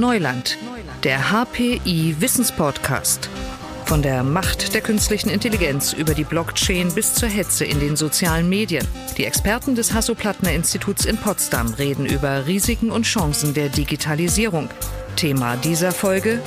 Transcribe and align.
Neuland, 0.00 0.56
der 1.04 1.30
HPI 1.30 2.16
Wissenspodcast. 2.18 3.28
Von 3.84 4.02
der 4.02 4.24
Macht 4.24 4.74
der 4.74 4.80
künstlichen 4.80 5.28
Intelligenz 5.28 5.92
über 5.92 6.14
die 6.14 6.24
Blockchain 6.24 6.92
bis 6.94 7.14
zur 7.14 7.28
Hetze 7.28 7.66
in 7.66 7.80
den 7.80 7.96
sozialen 7.96 8.48
Medien. 8.48 8.86
Die 9.18 9.26
Experten 9.26 9.74
des 9.74 9.92
Hasso-Plattner-Instituts 9.92 11.04
in 11.04 11.18
Potsdam 11.18 11.74
reden 11.74 12.06
über 12.06 12.46
Risiken 12.46 12.90
und 12.90 13.02
Chancen 13.02 13.52
der 13.52 13.68
Digitalisierung. 13.68 14.70
Thema 15.16 15.56
dieser 15.56 15.92
Folge 15.92 16.40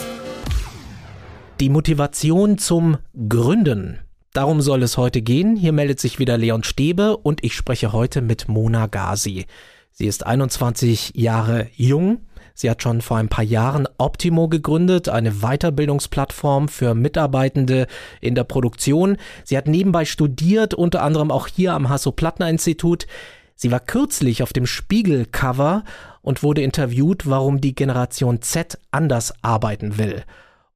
die 1.60 1.70
Motivation 1.70 2.58
zum 2.58 2.98
Gründen. 3.30 4.00
Darum 4.34 4.60
soll 4.62 4.82
es 4.84 4.98
heute 4.98 5.22
gehen. 5.22 5.56
Hier 5.56 5.72
meldet 5.72 6.00
sich 6.00 6.20
wieder 6.20 6.38
Leon 6.38 6.64
Stäbe 6.64 7.16
und 7.16 7.44
ich 7.44 7.54
spreche 7.54 7.94
heute 7.94 8.22
mit 8.22 8.50
Mona 8.50 8.88
Gazi. 8.88 9.46
Sie 9.92 10.08
ist 10.08 10.26
21 10.26 11.12
Jahre 11.16 11.68
jung. 11.76 12.22
Sie 12.54 12.70
hat 12.70 12.84
schon 12.84 13.02
vor 13.02 13.18
ein 13.18 13.30
paar 13.30 13.44
Jahren 13.44 13.88
Optimo 13.98 14.48
gegründet, 14.48 15.10
eine 15.10 15.32
Weiterbildungsplattform 15.42 16.68
für 16.68 16.94
Mitarbeitende 16.94 17.88
in 18.22 18.36
der 18.36 18.44
Produktion. 18.44 19.18
Sie 19.44 19.58
hat 19.58 19.68
nebenbei 19.68 20.06
studiert, 20.06 20.74
unter 20.74 21.02
anderem 21.02 21.32
auch 21.32 21.48
hier 21.48 21.74
am 21.74 21.90
Hasso-Plattner-Institut. 21.90 23.08
Sie 23.56 23.72
war 23.72 23.80
kürzlich 23.80 24.44
auf 24.44 24.54
dem 24.54 24.68
Spiegel-Cover 24.68 25.84
und 26.22 26.44
wurde 26.44 26.62
interviewt, 26.62 27.28
warum 27.28 27.60
die 27.60 27.76
Generation 27.76 28.42
Z 28.42 28.78
anders 28.92 29.34
arbeiten 29.42 29.98
will. 29.98 30.24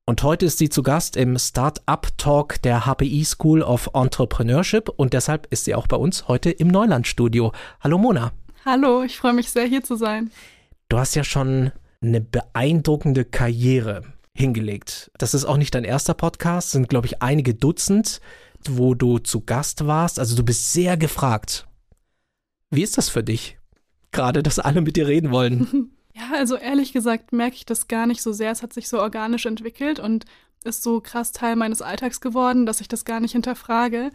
Und 0.05 0.23
heute 0.23 0.45
ist 0.45 0.57
sie 0.57 0.69
zu 0.69 0.83
Gast 0.83 1.17
im 1.17 1.37
Startup 1.37 2.07
Talk 2.17 2.61
der 2.61 2.85
HPI 2.85 3.25
School 3.25 3.61
of 3.61 3.89
Entrepreneurship 3.93 4.89
und 4.89 5.13
deshalb 5.13 5.47
ist 5.51 5.65
sie 5.65 5.75
auch 5.75 5.85
bei 5.85 5.97
uns 5.97 6.27
heute 6.27 6.49
im 6.49 6.69
Neulandstudio. 6.69 7.51
Hallo 7.81 7.97
Mona. 7.97 8.31
Hallo, 8.63 9.03
ich 9.03 9.17
freue 9.17 9.33
mich 9.33 9.51
sehr 9.51 9.65
hier 9.65 9.83
zu 9.83 9.95
sein. 9.95 10.31
Du 10.89 10.97
hast 10.97 11.15
ja 11.15 11.23
schon 11.23 11.71
eine 12.01 12.21
beeindruckende 12.21 13.25
Karriere 13.25 14.03
hingelegt. 14.33 15.11
Das 15.17 15.33
ist 15.33 15.45
auch 15.45 15.57
nicht 15.57 15.75
dein 15.75 15.83
erster 15.83 16.13
Podcast, 16.13 16.71
sind 16.71 16.87
glaube 16.87 17.07
ich 17.07 17.21
einige 17.21 17.53
Dutzend, 17.53 18.21
wo 18.69 18.93
du 18.93 19.19
zu 19.19 19.41
Gast 19.41 19.85
warst. 19.85 20.19
Also 20.19 20.35
du 20.35 20.43
bist 20.43 20.71
sehr 20.71 20.95
gefragt. 20.95 21.67
Wie 22.69 22.83
ist 22.83 22.97
das 22.97 23.09
für 23.09 23.23
dich? 23.23 23.57
Gerade, 24.11 24.43
dass 24.43 24.59
alle 24.59 24.81
mit 24.81 24.95
dir 24.95 25.07
reden 25.07 25.31
wollen. 25.31 25.91
Ja, 26.17 26.31
also 26.35 26.55
ehrlich 26.55 26.93
gesagt 26.93 27.31
merke 27.31 27.57
ich 27.57 27.65
das 27.67 27.87
gar 27.87 28.07
nicht 28.07 28.23
so 28.23 28.33
sehr. 28.33 28.49
Es 28.49 28.63
hat 28.63 28.73
sich 28.73 28.89
so 28.89 28.99
organisch 28.99 29.45
entwickelt 29.45 29.99
und 29.99 30.25
ist 30.63 30.81
so 30.81 30.99
krass 30.99 31.31
Teil 31.31 31.55
meines 31.55 31.83
Alltags 31.83 32.21
geworden, 32.21 32.65
dass 32.65 32.81
ich 32.81 32.87
das 32.87 33.05
gar 33.05 33.19
nicht 33.19 33.33
hinterfrage. 33.33 34.09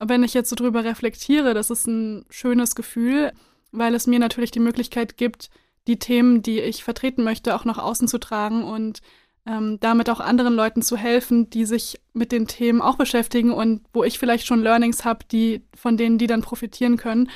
Wenn 0.00 0.24
ich 0.24 0.34
jetzt 0.34 0.50
so 0.50 0.56
drüber 0.56 0.82
reflektiere, 0.82 1.54
das 1.54 1.70
ist 1.70 1.86
ein 1.86 2.24
schönes 2.30 2.74
Gefühl, 2.74 3.32
weil 3.70 3.94
es 3.94 4.08
mir 4.08 4.18
natürlich 4.18 4.50
die 4.50 4.58
Möglichkeit 4.58 5.16
gibt, 5.16 5.50
die 5.86 5.98
Themen, 5.98 6.42
die 6.42 6.60
ich 6.60 6.84
vertreten 6.84 7.24
möchte, 7.24 7.54
auch 7.54 7.64
nach 7.64 7.78
außen 7.78 8.08
zu 8.08 8.18
tragen 8.18 8.64
und 8.64 9.00
ähm, 9.46 9.78
damit 9.80 10.10
auch 10.10 10.20
anderen 10.20 10.54
Leuten 10.54 10.82
zu 10.82 10.96
helfen, 10.96 11.48
die 11.50 11.64
sich 11.64 12.00
mit 12.12 12.32
den 12.32 12.46
Themen 12.46 12.82
auch 12.82 12.96
beschäftigen 12.96 13.52
und 13.52 13.82
wo 13.92 14.02
ich 14.02 14.18
vielleicht 14.18 14.46
schon 14.46 14.62
Learnings 14.62 15.04
habe, 15.04 15.24
die 15.30 15.62
von 15.74 15.96
denen 15.96 16.18
die 16.18 16.26
dann 16.26 16.42
profitieren 16.42 16.96
können. 16.96 17.30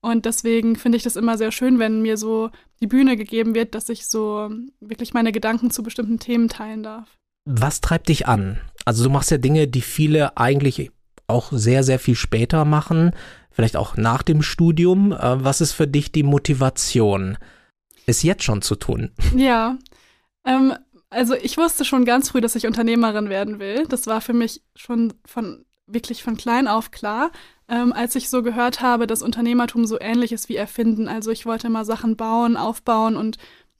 Und 0.00 0.24
deswegen 0.24 0.76
finde 0.76 0.96
ich 0.96 1.02
das 1.02 1.16
immer 1.16 1.36
sehr 1.36 1.50
schön, 1.50 1.80
wenn 1.80 2.02
mir 2.02 2.16
so 2.16 2.50
die 2.80 2.86
Bühne 2.86 3.16
gegeben 3.16 3.54
wird, 3.54 3.74
dass 3.74 3.88
ich 3.88 4.06
so 4.06 4.50
wirklich 4.78 5.14
meine 5.14 5.32
Gedanken 5.32 5.70
zu 5.70 5.82
bestimmten 5.82 6.20
Themen 6.20 6.48
teilen 6.48 6.84
darf. 6.84 7.08
Was 7.44 7.80
treibt 7.80 8.08
dich 8.08 8.28
an? 8.28 8.58
Also 8.84 9.02
du 9.04 9.10
machst 9.10 9.32
ja 9.32 9.38
Dinge, 9.38 9.66
die 9.66 9.80
viele 9.80 10.36
eigentlich 10.36 10.92
auch 11.26 11.50
sehr, 11.50 11.82
sehr 11.82 11.98
viel 11.98 12.14
später 12.14 12.64
machen, 12.64 13.10
vielleicht 13.50 13.76
auch 13.76 13.96
nach 13.96 14.22
dem 14.22 14.42
Studium. 14.42 15.12
Äh, 15.12 15.44
was 15.44 15.60
ist 15.60 15.72
für 15.72 15.88
dich 15.88 16.12
die 16.12 16.22
Motivation, 16.22 17.36
es 18.06 18.22
jetzt 18.22 18.44
schon 18.44 18.62
zu 18.62 18.76
tun? 18.76 19.12
Ja, 19.36 19.76
ähm, 20.44 20.74
also 21.10 21.34
ich 21.34 21.56
wusste 21.56 21.84
schon 21.84 22.04
ganz 22.04 22.30
früh, 22.30 22.40
dass 22.40 22.54
ich 22.54 22.66
Unternehmerin 22.66 23.28
werden 23.28 23.58
will. 23.58 23.86
Das 23.86 24.06
war 24.06 24.20
für 24.20 24.32
mich 24.32 24.62
schon 24.74 25.14
von 25.24 25.64
wirklich 25.86 26.22
von 26.22 26.36
klein 26.36 26.66
auf 26.66 26.90
klar 26.90 27.30
ähm, 27.68 27.92
als 27.92 28.14
ich 28.14 28.28
so 28.28 28.42
gehört 28.42 28.80
habe, 28.80 29.06
dass 29.06 29.22
Unternehmertum 29.22 29.86
so 29.86 29.98
ähnlich 30.00 30.32
ist 30.32 30.48
wie 30.48 30.56
Erfinden. 30.56 31.08
Also 31.08 31.30
ich 31.30 31.46
wollte 31.46 31.66
immer 31.66 31.84
Sachen 31.84 32.16
bauen, 32.16 32.56
aufbauen 32.56 33.16
und 33.16 33.38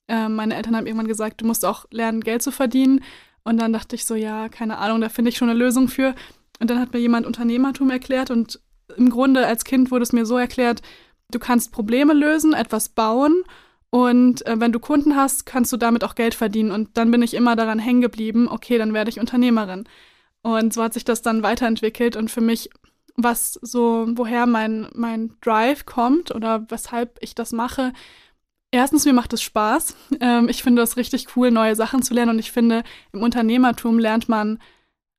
äh, 0.09 0.29
meine 0.29 0.55
Eltern 0.57 0.77
haben 0.77 0.87
irgendwann 0.87 1.09
gesagt, 1.09 1.41
du 1.41 1.47
musst 1.47 1.65
auch 1.65 1.87
lernen, 1.91 2.21
Geld 2.21 2.43
zu 2.43 2.51
verdienen. 2.51 3.03
Und 3.45 3.59
dann 3.59 3.73
dachte 3.73 3.95
ich 3.95 4.05
so, 4.05 4.17
ja, 4.17 4.49
keine 4.49 4.79
Ahnung, 4.79 5.01
da 5.01 5.09
finde 5.09 5.29
ich 5.29 5.37
schon 5.37 5.49
eine 5.49 5.59
Lösung 5.59 5.89
für. 5.89 6.15
Und 6.59 6.71
dann 6.71 6.81
hat 6.81 6.93
mir 6.93 6.99
jemand 6.99 7.27
Unternehmertum 7.27 7.91
erklärt 7.91 8.31
und 8.31 8.61
im 8.97 9.11
Grunde 9.11 9.47
als 9.47 9.65
Kind 9.65 9.91
wurde 9.91 10.05
es 10.05 10.13
mir 10.13 10.27
so 10.27 10.39
erklärt, 10.39 10.81
du 11.31 11.39
kannst 11.39 11.71
Probleme 11.71 12.13
lösen, 12.13 12.55
etwas 12.55 12.89
bauen 12.89 13.43
und 13.91 14.47
äh, 14.47 14.59
wenn 14.59 14.73
du 14.73 14.81
Kunden 14.81 15.17
hast, 15.17 15.47
kannst 15.47 15.73
du 15.73 15.77
damit 15.77 16.05
auch 16.05 16.15
Geld 16.15 16.35
verdienen. 16.35 16.71
Und 16.71 16.97
dann 16.97 17.11
bin 17.11 17.23
ich 17.23 17.35
immer 17.35 17.57
daran 17.57 17.79
hängen 17.79 18.01
geblieben, 18.01 18.49
okay, 18.49 18.79
dann 18.79 18.95
werde 18.95 19.11
ich 19.11 19.21
Unternehmerin. 19.21 19.85
Und 20.43 20.73
so 20.75 20.83
hat 20.83 20.95
sich 20.95 21.05
das 21.05 21.23
dann 21.23 21.43
weiterentwickelt 21.43 22.17
und 22.17 22.31
für 22.31 22.41
mich 22.41 22.71
was 23.17 23.59
so, 23.63 24.07
woher 24.11 24.47
mein, 24.47 24.89
mein 24.95 25.35
Drive 25.41 25.87
kommt 25.87 26.35
oder 26.35 26.67
weshalb 26.71 27.19
ich 27.21 27.35
das 27.35 27.53
mache. 27.53 27.93
Erstens, 28.71 29.07
mir 29.07 29.15
macht 29.15 29.33
es 29.33 29.43
Spaß. 29.43 29.97
Ähm, 30.21 30.49
ich 30.49 30.63
finde 30.63 30.83
das 30.83 30.97
richtig 30.97 31.29
cool, 31.35 31.51
neue 31.51 31.75
Sachen 31.77 32.03
zu 32.03 32.15
lernen 32.15 32.33
und 32.33 32.39
ich 32.39 32.53
finde, 32.53 32.85
im 33.13 33.23
Unternehmertum 33.23 33.99
lernt 33.99 34.29
man 34.29 34.59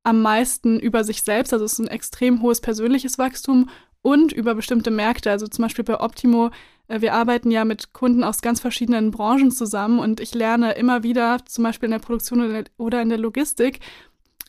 am 0.03 0.22
meisten 0.22 0.79
über 0.79 1.03
sich 1.03 1.23
selbst. 1.23 1.53
Also 1.53 1.66
es 1.66 1.73
ist 1.73 1.79
ein 1.79 1.88
extrem 1.88 2.41
hohes 2.41 2.61
persönliches 2.61 3.17
Wachstum 3.17 3.69
und 4.01 4.31
über 4.31 4.56
bestimmte 4.56 4.91
Märkte. 4.91 5.31
Also 5.31 5.47
zum 5.47 5.63
Beispiel 5.63 5.83
bei 5.83 6.00
Optimo, 6.00 6.51
wir 6.87 7.13
arbeiten 7.13 7.51
ja 7.51 7.65
mit 7.65 7.93
Kunden 7.93 8.23
aus 8.23 8.41
ganz 8.41 8.59
verschiedenen 8.59 9.11
Branchen 9.11 9.51
zusammen 9.51 9.99
und 9.99 10.19
ich 10.19 10.33
lerne 10.33 10.73
immer 10.73 11.03
wieder, 11.03 11.39
zum 11.45 11.63
Beispiel 11.63 11.87
in 11.87 11.91
der 11.91 11.99
Produktion 11.99 12.65
oder 12.77 13.01
in 13.01 13.09
der 13.09 13.17
Logistik, 13.17 13.79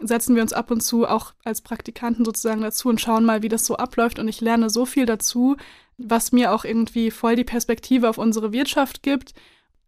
setzen 0.01 0.37
wir 0.37 0.43
uns 0.43 0.53
ab 0.53 0.71
und 0.71 0.81
zu 0.81 1.07
auch 1.07 1.33
als 1.45 1.61
Praktikanten 1.61 2.25
sozusagen 2.25 2.63
dazu 2.63 2.89
und 2.89 3.01
schauen 3.01 3.25
mal, 3.25 3.43
wie 3.43 3.49
das 3.49 3.67
so 3.67 3.77
abläuft. 3.77 4.19
Und 4.19 4.29
ich 4.29 4.41
lerne 4.41 4.71
so 4.71 4.87
viel 4.87 5.07
dazu, 5.07 5.57
was 5.97 6.33
mir 6.33 6.53
auch 6.53 6.65
irgendwie 6.65 7.11
voll 7.11 7.37
die 7.37 7.45
Perspektive 7.45 8.09
auf 8.09 8.19
unsere 8.19 8.53
Wirtschaft 8.53 9.03
gibt, 9.03 9.35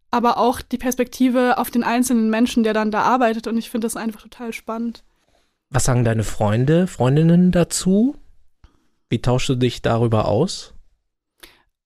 aber 0.09 0.37
auch 0.37 0.61
die 0.61 0.77
Perspektive 0.77 1.57
auf 1.57 1.71
den 1.71 1.83
einzelnen 1.83 2.29
Menschen, 2.29 2.63
der 2.63 2.73
dann 2.73 2.91
da 2.91 3.03
arbeitet. 3.03 3.47
Und 3.47 3.57
ich 3.57 3.69
finde 3.69 3.85
das 3.85 3.95
einfach 3.95 4.21
total 4.21 4.51
spannend. 4.51 5.03
Was 5.69 5.85
sagen 5.85 6.03
deine 6.03 6.23
Freunde, 6.23 6.87
Freundinnen 6.87 7.51
dazu? 7.51 8.17
Wie 9.07 9.21
tauschst 9.21 9.49
du 9.49 9.55
dich 9.55 9.81
darüber 9.81 10.27
aus? 10.27 10.73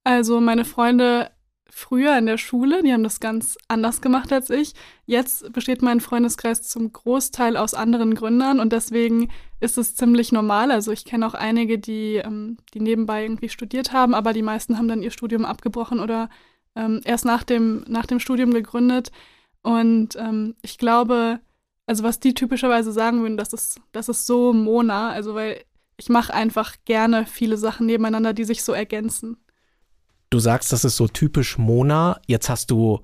Also 0.06 0.40
meine 0.40 0.66
Freunde 0.66 1.32
früher 1.68 2.18
in 2.18 2.28
der 2.28 2.38
Schule, 2.38 2.84
die 2.84 2.94
haben 2.94 3.04
das 3.04 3.20
ganz 3.20 3.58
anders 3.68 4.00
gemacht 4.00 4.32
als 4.32 4.50
ich. 4.50 4.74
Jetzt 5.06 5.52
besteht 5.52 5.82
mein 5.82 6.00
Freundeskreis 6.00 6.62
zum 6.62 6.94
Großteil 6.94 7.58
aus 7.58 7.74
anderen 7.74 8.16
Gründern 8.16 8.62
und 8.62 8.72
deswegen 8.72 9.30
ist 9.60 9.78
es 9.78 9.96
ziemlich 9.96 10.32
normal. 10.32 10.72
Also 10.72 10.92
ich 10.92 11.06
kenne 11.06 11.28
auch 11.28 11.34
einige, 11.34 11.80
die, 11.80 12.16
ähm, 12.24 12.58
die 12.74 12.80
nebenbei 12.80 13.24
irgendwie 13.24 13.50
studiert 13.50 13.92
haben, 13.92 14.14
aber 14.14 14.32
die 14.32 14.44
meisten 14.44 14.78
haben 14.78 14.88
dann 14.88 15.04
ihr 15.04 15.12
Studium 15.12 15.44
abgebrochen 15.44 16.00
oder 16.00 16.30
ähm, 16.76 17.02
erst 17.04 17.26
nach 17.26 17.44
dem, 17.44 17.84
nach 17.88 18.06
dem 18.06 18.20
Studium 18.20 18.54
gegründet. 18.54 19.12
Und 19.64 20.16
ähm, 20.18 20.56
ich 20.62 20.78
glaube, 20.78 21.40
also 21.88 22.04
was 22.04 22.20
die 22.20 22.36
typischerweise 22.36 22.92
sagen 22.92 23.22
würden, 23.22 23.38
das 23.38 23.54
ist, 23.54 23.82
das 23.92 24.08
ist 24.08 24.28
so 24.28 24.54
Mona, 24.54 25.10
also 25.10 25.34
weil 25.34 25.64
ich 25.98 26.10
mache 26.10 26.34
einfach 26.34 26.76
gerne 26.86 27.26
viele 27.26 27.58
Sachen 27.58 27.88
nebeneinander, 27.88 28.34
die 28.34 28.44
sich 28.44 28.64
so 28.64 28.72
ergänzen. 28.72 29.38
Du 30.30 30.40
sagst, 30.40 30.72
das 30.72 30.86
ist 30.86 30.98
so 30.98 31.08
typisch 31.08 31.58
Mona. 31.58 32.20
Jetzt 32.28 32.50
hast 32.50 32.72
du 32.72 33.00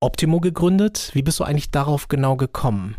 Optimo 0.00 0.40
gegründet. 0.40 1.10
Wie 1.14 1.22
bist 1.22 1.40
du 1.40 1.44
eigentlich 1.44 1.70
darauf 1.70 2.08
genau 2.08 2.36
gekommen? 2.36 2.96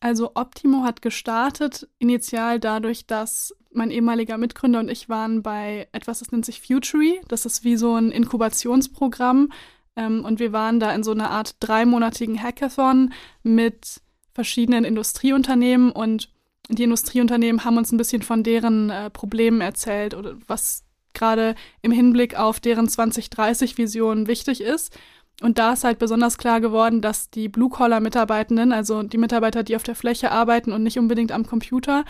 Also 0.00 0.32
Optimo 0.34 0.84
hat 0.84 1.02
gestartet 1.02 1.88
initial 1.98 2.60
dadurch, 2.60 3.06
dass 3.06 3.54
mein 3.72 3.90
ehemaliger 3.90 4.38
Mitgründer 4.38 4.80
und 4.80 4.90
ich 4.90 5.08
waren 5.08 5.42
bei 5.42 5.88
etwas, 5.92 6.18
das 6.20 6.32
nennt 6.32 6.44
sich 6.44 6.60
Futury. 6.60 7.20
Das 7.28 7.46
ist 7.46 7.64
wie 7.64 7.76
so 7.76 7.94
ein 7.94 8.10
Inkubationsprogramm. 8.10 9.50
Ähm, 9.96 10.24
und 10.24 10.38
wir 10.38 10.52
waren 10.52 10.80
da 10.80 10.94
in 10.94 11.02
so 11.02 11.12
einer 11.12 11.30
Art 11.30 11.56
dreimonatigen 11.60 12.42
Hackathon 12.42 13.12
mit 13.42 14.00
verschiedenen 14.34 14.84
Industrieunternehmen 14.84 15.92
und 15.92 16.30
die 16.68 16.82
Industrieunternehmen 16.82 17.64
haben 17.64 17.78
uns 17.78 17.92
ein 17.92 17.96
bisschen 17.96 18.22
von 18.22 18.42
deren 18.42 18.90
äh, 18.90 19.08
Problemen 19.08 19.60
erzählt 19.60 20.14
oder 20.14 20.36
was 20.46 20.84
gerade 21.16 21.56
im 21.82 21.90
Hinblick 21.90 22.38
auf 22.38 22.60
deren 22.60 22.86
2030-Vision 22.86 24.28
wichtig 24.28 24.60
ist. 24.60 24.96
Und 25.42 25.58
da 25.58 25.72
ist 25.74 25.84
halt 25.84 25.98
besonders 25.98 26.38
klar 26.38 26.60
geworden, 26.60 27.02
dass 27.02 27.30
die 27.30 27.48
Blue-Collar-Mitarbeitenden, 27.48 28.72
also 28.72 29.02
die 29.02 29.18
Mitarbeiter, 29.18 29.62
die 29.62 29.76
auf 29.76 29.82
der 29.82 29.94
Fläche 29.94 30.30
arbeiten 30.30 30.72
und 30.72 30.82
nicht 30.82 30.98
unbedingt 30.98 31.32
am 31.32 31.46
Computer, 31.46 32.04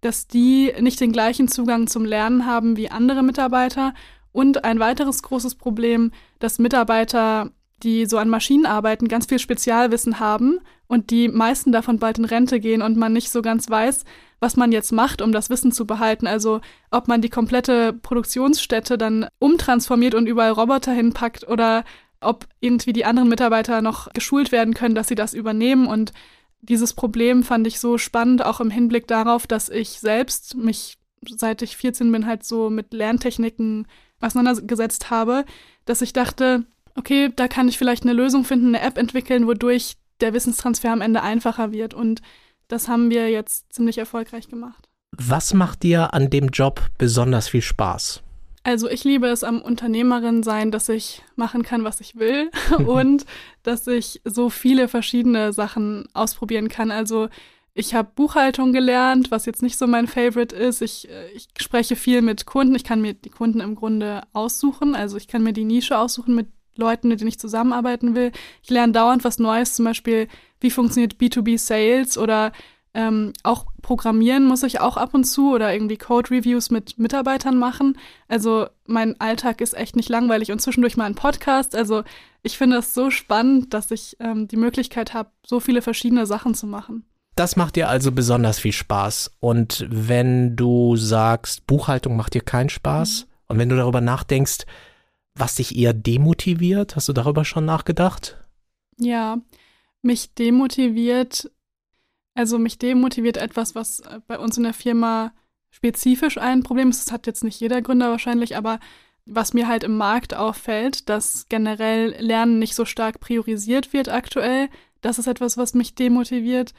dass 0.00 0.26
die 0.26 0.72
nicht 0.80 1.00
den 1.00 1.12
gleichen 1.12 1.48
Zugang 1.48 1.88
zum 1.88 2.04
Lernen 2.04 2.46
haben 2.46 2.76
wie 2.76 2.90
andere 2.90 3.22
Mitarbeiter. 3.22 3.92
Und 4.32 4.64
ein 4.64 4.78
weiteres 4.78 5.22
großes 5.22 5.56
Problem, 5.56 6.12
dass 6.38 6.58
Mitarbeiter, 6.58 7.50
die 7.82 8.06
so 8.06 8.18
an 8.18 8.28
Maschinen 8.28 8.66
arbeiten, 8.66 9.08
ganz 9.08 9.26
viel 9.26 9.38
Spezialwissen 9.38 10.20
haben 10.20 10.60
und 10.86 11.10
die 11.10 11.28
meisten 11.28 11.72
davon 11.72 11.98
bald 11.98 12.18
in 12.18 12.24
Rente 12.24 12.60
gehen 12.60 12.82
und 12.82 12.96
man 12.96 13.12
nicht 13.12 13.30
so 13.30 13.42
ganz 13.42 13.70
weiß, 13.70 14.04
was 14.40 14.56
man 14.56 14.72
jetzt 14.72 14.92
macht, 14.92 15.22
um 15.22 15.32
das 15.32 15.50
Wissen 15.50 15.72
zu 15.72 15.86
behalten. 15.86 16.26
Also 16.26 16.60
ob 16.90 17.08
man 17.08 17.22
die 17.22 17.28
komplette 17.28 17.92
Produktionsstätte 17.92 18.98
dann 18.98 19.28
umtransformiert 19.38 20.14
und 20.14 20.26
überall 20.26 20.52
Roboter 20.52 20.92
hinpackt 20.92 21.46
oder 21.46 21.84
ob 22.20 22.46
irgendwie 22.60 22.92
die 22.92 23.04
anderen 23.04 23.28
Mitarbeiter 23.28 23.82
noch 23.82 24.12
geschult 24.12 24.52
werden 24.52 24.74
können, 24.74 24.94
dass 24.94 25.08
sie 25.08 25.14
das 25.14 25.34
übernehmen. 25.34 25.86
Und 25.86 26.12
dieses 26.60 26.94
Problem 26.94 27.42
fand 27.42 27.66
ich 27.66 27.80
so 27.80 27.98
spannend, 27.98 28.44
auch 28.44 28.60
im 28.60 28.70
Hinblick 28.70 29.06
darauf, 29.06 29.46
dass 29.46 29.68
ich 29.68 30.00
selbst 30.00 30.54
mich, 30.54 30.98
seit 31.26 31.62
ich 31.62 31.76
14 31.76 32.10
bin, 32.12 32.26
halt 32.26 32.44
so 32.44 32.68
mit 32.68 32.92
Lerntechniken 32.92 33.86
auseinandergesetzt 34.20 35.10
habe, 35.10 35.44
dass 35.86 36.02
ich 36.02 36.12
dachte, 36.12 36.66
okay, 37.00 37.32
da 37.34 37.48
kann 37.48 37.66
ich 37.66 37.78
vielleicht 37.78 38.04
eine 38.04 38.12
Lösung 38.12 38.44
finden, 38.44 38.74
eine 38.74 38.84
App 38.84 38.98
entwickeln, 38.98 39.46
wodurch 39.46 39.94
der 40.20 40.34
Wissenstransfer 40.34 40.92
am 40.92 41.00
Ende 41.00 41.22
einfacher 41.22 41.72
wird. 41.72 41.94
Und 41.94 42.20
das 42.68 42.88
haben 42.88 43.10
wir 43.10 43.30
jetzt 43.30 43.72
ziemlich 43.72 43.96
erfolgreich 43.96 44.48
gemacht. 44.48 44.88
Was 45.12 45.54
macht 45.54 45.82
dir 45.82 46.12
an 46.12 46.28
dem 46.28 46.48
Job 46.48 46.82
besonders 46.98 47.48
viel 47.48 47.62
Spaß? 47.62 48.22
Also 48.62 48.90
ich 48.90 49.04
liebe 49.04 49.28
es 49.28 49.42
am 49.42 49.62
Unternehmerin 49.62 50.42
sein, 50.42 50.70
dass 50.70 50.90
ich 50.90 51.22
machen 51.36 51.62
kann, 51.62 51.84
was 51.84 52.02
ich 52.02 52.16
will 52.16 52.50
und 52.86 53.24
dass 53.62 53.86
ich 53.86 54.20
so 54.24 54.50
viele 54.50 54.86
verschiedene 54.86 55.54
Sachen 55.54 56.06
ausprobieren 56.12 56.68
kann. 56.68 56.90
Also 56.90 57.30
ich 57.72 57.94
habe 57.94 58.10
Buchhaltung 58.14 58.74
gelernt, 58.74 59.30
was 59.30 59.46
jetzt 59.46 59.62
nicht 59.62 59.78
so 59.78 59.86
mein 59.86 60.06
Favorite 60.06 60.54
ist. 60.54 60.82
Ich, 60.82 61.08
äh, 61.08 61.30
ich 61.30 61.48
spreche 61.58 61.96
viel 61.96 62.20
mit 62.20 62.44
Kunden. 62.44 62.74
Ich 62.74 62.84
kann 62.84 63.00
mir 63.00 63.14
die 63.14 63.30
Kunden 63.30 63.60
im 63.60 63.74
Grunde 63.74 64.20
aussuchen. 64.34 64.94
Also 64.94 65.16
ich 65.16 65.28
kann 65.28 65.42
mir 65.42 65.54
die 65.54 65.64
Nische 65.64 65.98
aussuchen 65.98 66.34
mit 66.34 66.48
Leuten, 66.80 67.08
mit 67.08 67.20
denen 67.20 67.28
ich 67.28 67.38
zusammenarbeiten 67.38 68.14
will. 68.14 68.32
Ich 68.62 68.70
lerne 68.70 68.92
dauernd 68.92 69.22
was 69.22 69.38
Neues, 69.38 69.74
zum 69.74 69.84
Beispiel, 69.84 70.26
wie 70.60 70.70
funktioniert 70.70 71.14
B2B 71.14 71.58
Sales 71.58 72.18
oder 72.18 72.52
ähm, 72.92 73.32
auch 73.44 73.66
programmieren 73.82 74.44
muss 74.44 74.64
ich 74.64 74.80
auch 74.80 74.96
ab 74.96 75.14
und 75.14 75.24
zu 75.24 75.54
oder 75.54 75.72
irgendwie 75.72 75.96
Code-Reviews 75.96 76.70
mit 76.70 76.98
Mitarbeitern 76.98 77.56
machen. 77.56 77.96
Also 78.28 78.66
mein 78.86 79.20
Alltag 79.20 79.60
ist 79.60 79.74
echt 79.76 79.94
nicht 79.94 80.08
langweilig 80.08 80.50
und 80.50 80.60
zwischendurch 80.60 80.96
mal 80.96 81.04
ein 81.04 81.14
Podcast. 81.14 81.76
Also 81.76 82.02
ich 82.42 82.58
finde 82.58 82.78
es 82.78 82.92
so 82.92 83.10
spannend, 83.10 83.74
dass 83.74 83.90
ich 83.90 84.16
ähm, 84.18 84.48
die 84.48 84.56
Möglichkeit 84.56 85.14
habe, 85.14 85.30
so 85.46 85.60
viele 85.60 85.82
verschiedene 85.82 86.26
Sachen 86.26 86.54
zu 86.54 86.66
machen. 86.66 87.04
Das 87.36 87.56
macht 87.56 87.76
dir 87.76 87.88
also 87.88 88.12
besonders 88.12 88.58
viel 88.58 88.72
Spaß. 88.72 89.30
Und 89.40 89.86
wenn 89.88 90.56
du 90.56 90.96
sagst, 90.96 91.66
Buchhaltung 91.66 92.16
macht 92.16 92.34
dir 92.34 92.42
keinen 92.42 92.70
Spaß, 92.70 93.24
mhm. 93.24 93.30
und 93.46 93.58
wenn 93.58 93.68
du 93.68 93.76
darüber 93.76 94.00
nachdenkst, 94.00 94.66
was 95.40 95.56
dich 95.56 95.76
eher 95.76 95.94
demotiviert, 95.94 96.96
hast 96.96 97.08
du 97.08 97.12
darüber 97.12 97.44
schon 97.44 97.64
nachgedacht? 97.64 98.36
Ja, 98.98 99.38
mich 100.02 100.34
demotiviert 100.34 101.50
also 102.34 102.58
mich 102.58 102.78
demotiviert 102.78 103.36
etwas, 103.36 103.74
was 103.74 104.00
äh, 104.00 104.20
bei 104.26 104.38
uns 104.38 104.56
in 104.56 104.64
der 104.64 104.74
Firma 104.74 105.32
spezifisch 105.70 106.38
ein 106.38 106.62
Problem 106.62 106.90
ist. 106.90 107.06
Das 107.06 107.12
hat 107.12 107.26
jetzt 107.26 107.44
nicht 107.44 107.60
jeder 107.60 107.82
Gründer 107.82 108.10
wahrscheinlich, 108.10 108.56
aber 108.56 108.80
was 109.26 109.52
mir 109.52 109.68
halt 109.68 109.84
im 109.84 109.96
Markt 109.96 110.34
auffällt, 110.34 111.08
dass 111.08 111.46
generell 111.48 112.16
Lernen 112.18 112.58
nicht 112.58 112.74
so 112.74 112.84
stark 112.84 113.20
priorisiert 113.20 113.92
wird 113.92 114.08
aktuell. 114.08 114.68
Das 115.00 115.18
ist 115.18 115.26
etwas, 115.26 115.56
was 115.56 115.74
mich 115.74 115.94
demotiviert. 115.94 116.72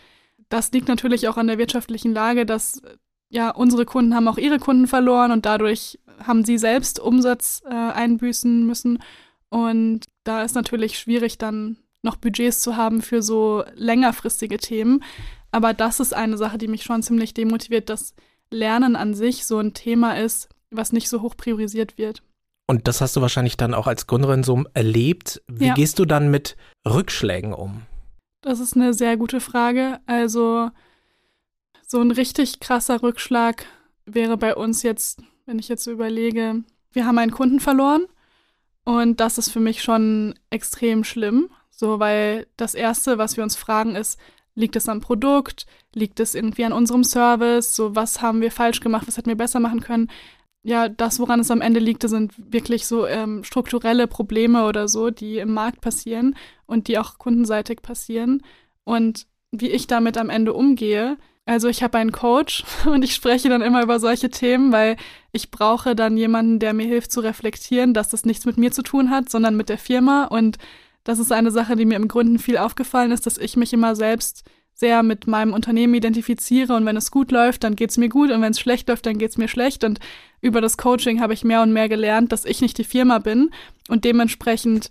Das 0.50 0.72
liegt 0.72 0.88
natürlich 0.88 1.28
auch 1.28 1.38
an 1.38 1.48
der 1.48 1.58
wirtschaftlichen 1.58 2.14
Lage, 2.14 2.46
dass 2.46 2.82
ja 3.32 3.50
unsere 3.50 3.86
Kunden 3.86 4.14
haben 4.14 4.28
auch 4.28 4.38
ihre 4.38 4.60
Kunden 4.60 4.88
verloren 4.88 5.32
und 5.32 5.46
dadurch 5.46 6.00
haben 6.24 6.46
sie 6.46 6.58
selbst 6.58 7.00
Umsatz 7.00 7.64
äh, 7.66 7.74
einbüßen 7.74 8.66
müssen. 8.66 9.00
Und 9.50 10.06
da 10.24 10.44
ist 10.44 10.56
natürlich 10.56 11.00
schwierig, 11.00 11.38
dann 11.38 11.78
noch 12.04 12.18
Budgets 12.18 12.62
zu 12.62 12.78
haben 12.78 13.02
für 13.02 13.22
so 13.22 13.64
längerfristige 13.76 14.58
Themen. 14.58 15.04
Aber 15.52 15.74
das 15.74 16.00
ist 16.00 16.14
eine 16.14 16.38
Sache, 16.38 16.58
die 16.58 16.68
mich 16.68 16.84
schon 16.84 17.04
ziemlich 17.04 17.34
demotiviert, 17.34 17.90
dass 17.90 18.14
Lernen 18.50 18.96
an 18.96 19.14
sich 19.14 19.46
so 19.46 19.60
ein 19.60 19.74
Thema 19.74 20.18
ist, 20.18 20.50
was 20.70 20.94
nicht 20.94 21.10
so 21.10 21.22
hoch 21.22 21.36
priorisiert 21.36 21.98
wird. 21.98 22.24
Und 22.68 22.88
das 22.88 23.02
hast 23.02 23.16
du 23.16 23.22
wahrscheinlich 23.22 23.58
dann 23.58 23.74
auch 23.74 23.88
als 23.88 24.08
Gründerin 24.08 24.44
so 24.44 24.64
erlebt. 24.74 25.42
Wie 25.48 25.68
ja. 25.68 25.74
gehst 25.74 26.00
du 26.00 26.06
dann 26.06 26.32
mit 26.32 26.56
Rückschlägen 26.88 27.54
um? 27.54 27.82
Das 28.42 28.60
ist 28.60 28.76
eine 28.76 28.94
sehr 28.94 29.18
gute 29.18 29.42
Frage. 29.42 30.00
Also 30.06 30.70
so 31.92 32.02
ein 32.02 32.12
richtig 32.12 32.60
krasser 32.60 33.04
Rückschlag 33.04 33.66
wäre 34.06 34.38
bei 34.38 34.56
uns 34.56 34.82
jetzt, 34.82 35.22
wenn 35.46 35.60
ich 35.60 35.68
jetzt 35.68 35.88
überlege, 35.88 36.64
wir 36.92 37.06
haben 37.06 37.18
einen 37.18 37.32
Kunden 37.32 37.60
verloren 37.60 38.06
und 38.84 39.20
das 39.20 39.38
ist 39.38 39.50
für 39.50 39.60
mich 39.60 39.84
schon 39.84 40.34
extrem 40.50 41.04
schlimm. 41.04 41.50
So, 41.70 42.00
weil 42.00 42.48
das 42.58 42.76
Erste, 42.76 43.18
was 43.18 43.38
wir 43.38 43.44
uns 43.44 43.56
fragen, 43.56 43.96
ist, 43.96 44.20
Liegt 44.54 44.76
es 44.76 44.90
am 44.90 45.00
Produkt? 45.00 45.66
Liegt 45.94 46.20
es 46.20 46.36
irgendwie 46.36 46.66
an 46.66 46.74
unserem 46.74 47.04
Service? 47.04 47.76
So, 47.76 47.96
was 47.96 48.22
haben 48.22 48.42
wir 48.42 48.52
falsch 48.52 48.82
gemacht? 48.82 49.08
Was 49.08 49.18
hätten 49.18 49.30
wir 49.30 49.38
besser 49.38 49.60
machen 49.60 49.80
können? 49.80 50.10
Ja, 50.64 50.90
das, 50.90 51.20
woran 51.20 51.40
es 51.40 51.50
am 51.50 51.62
Ende 51.62 51.80
liegt, 51.80 52.08
sind 52.08 52.34
wirklich 52.38 52.86
so 52.86 53.08
ähm, 53.08 53.44
strukturelle 53.44 54.08
Probleme 54.08 54.66
oder 54.66 54.88
so, 54.88 55.10
die 55.10 55.38
im 55.38 55.54
Markt 55.54 55.82
passieren 55.82 56.36
und 56.66 56.88
die 56.88 57.00
auch 57.00 57.18
kundenseitig 57.18 57.82
passieren. 57.82 58.44
Und 58.84 59.26
wie 59.52 59.70
ich 59.70 59.88
damit 59.88 60.18
am 60.18 60.30
Ende 60.30 60.54
umgehe, 60.54 61.18
also 61.46 61.68
ich 61.68 61.84
habe 61.84 61.98
einen 61.98 62.12
Coach 62.12 62.64
und 62.86 63.04
ich 63.04 63.14
spreche 63.14 63.50
dann 63.50 63.62
immer 63.62 63.84
über 63.84 64.00
solche 64.00 64.30
Themen, 64.30 64.72
weil 64.72 64.98
ich 65.32 65.52
brauche 65.52 65.96
dann 65.96 66.18
jemanden, 66.18 66.60
der 66.60 66.74
mir 66.74 66.88
hilft 66.88 67.12
zu 67.12 67.22
reflektieren, 67.22 67.94
dass 67.94 68.10
das 68.10 68.26
nichts 68.26 68.46
mit 68.46 68.58
mir 68.58 68.72
zu 68.72 68.84
tun 68.84 69.10
hat, 69.10 69.30
sondern 69.30 69.56
mit 69.56 69.70
der 69.70 69.78
Firma. 69.78 70.26
Und 70.26 70.58
das 71.04 71.20
ist 71.20 71.32
eine 71.32 71.52
Sache, 71.52 71.76
die 71.76 71.86
mir 71.86 71.96
im 71.96 72.08
Grunde 72.08 72.40
viel 72.40 72.58
aufgefallen 72.58 73.12
ist, 73.12 73.26
dass 73.26 73.38
ich 73.38 73.56
mich 73.58 73.74
immer 73.74 73.96
selbst 73.96 74.44
sehr 74.74 75.04
mit 75.04 75.28
meinem 75.28 75.54
Unternehmen 75.54 75.94
identifiziere. 75.94 76.74
Und 76.74 76.86
wenn 76.86 76.98
es 76.98 77.12
gut 77.12 77.32
läuft, 77.32 77.64
dann 77.64 77.76
geht 77.76 77.92
es 77.92 77.98
mir 77.98 78.10
gut. 78.10 78.32
Und 78.32 78.42
wenn 78.42 78.52
es 78.52 78.60
schlecht 78.60 78.88
läuft, 78.90 79.06
dann 79.06 79.18
geht 79.18 79.32
es 79.32 79.38
mir 79.38 79.48
schlecht. 79.48 79.84
Und 79.84 80.00
über 80.42 80.60
das 80.60 80.78
Coaching 80.78 81.22
habe 81.22 81.34
ich 81.34 81.44
mehr 81.44 81.62
und 81.62 81.74
mehr 81.74 81.90
gelernt, 81.90 82.32
dass 82.32 82.46
ich 82.46 82.62
nicht 82.62 82.78
die 82.78 82.84
Firma 82.84 83.20
bin. 83.20 83.52
Und 83.90 84.06
dementsprechend 84.06 84.90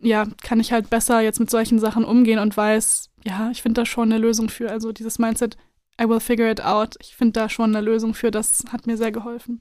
ja, 0.00 0.26
kann 0.42 0.60
ich 0.60 0.72
halt 0.72 0.90
besser 0.90 1.20
jetzt 1.20 1.40
mit 1.40 1.50
solchen 1.50 1.78
Sachen 1.78 2.04
umgehen 2.04 2.38
und 2.38 2.56
weiß, 2.56 3.10
ja, 3.24 3.50
ich 3.50 3.62
finde 3.62 3.82
da 3.82 3.86
schon 3.86 4.10
eine 4.10 4.20
Lösung 4.20 4.48
für. 4.48 4.70
Also 4.70 4.92
dieses 4.92 5.18
Mindset, 5.18 5.56
I 6.00 6.08
will 6.08 6.20
figure 6.20 6.50
it 6.50 6.62
out. 6.62 6.96
Ich 7.00 7.14
finde 7.16 7.40
da 7.40 7.48
schon 7.48 7.74
eine 7.74 7.84
Lösung 7.84 8.14
für, 8.14 8.30
das 8.30 8.64
hat 8.72 8.86
mir 8.86 8.96
sehr 8.96 9.12
geholfen. 9.12 9.60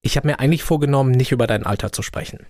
Ich 0.00 0.16
habe 0.16 0.26
mir 0.26 0.40
eigentlich 0.40 0.62
vorgenommen, 0.62 1.12
nicht 1.12 1.32
über 1.32 1.46
dein 1.46 1.64
Alter 1.64 1.92
zu 1.92 2.02
sprechen 2.02 2.46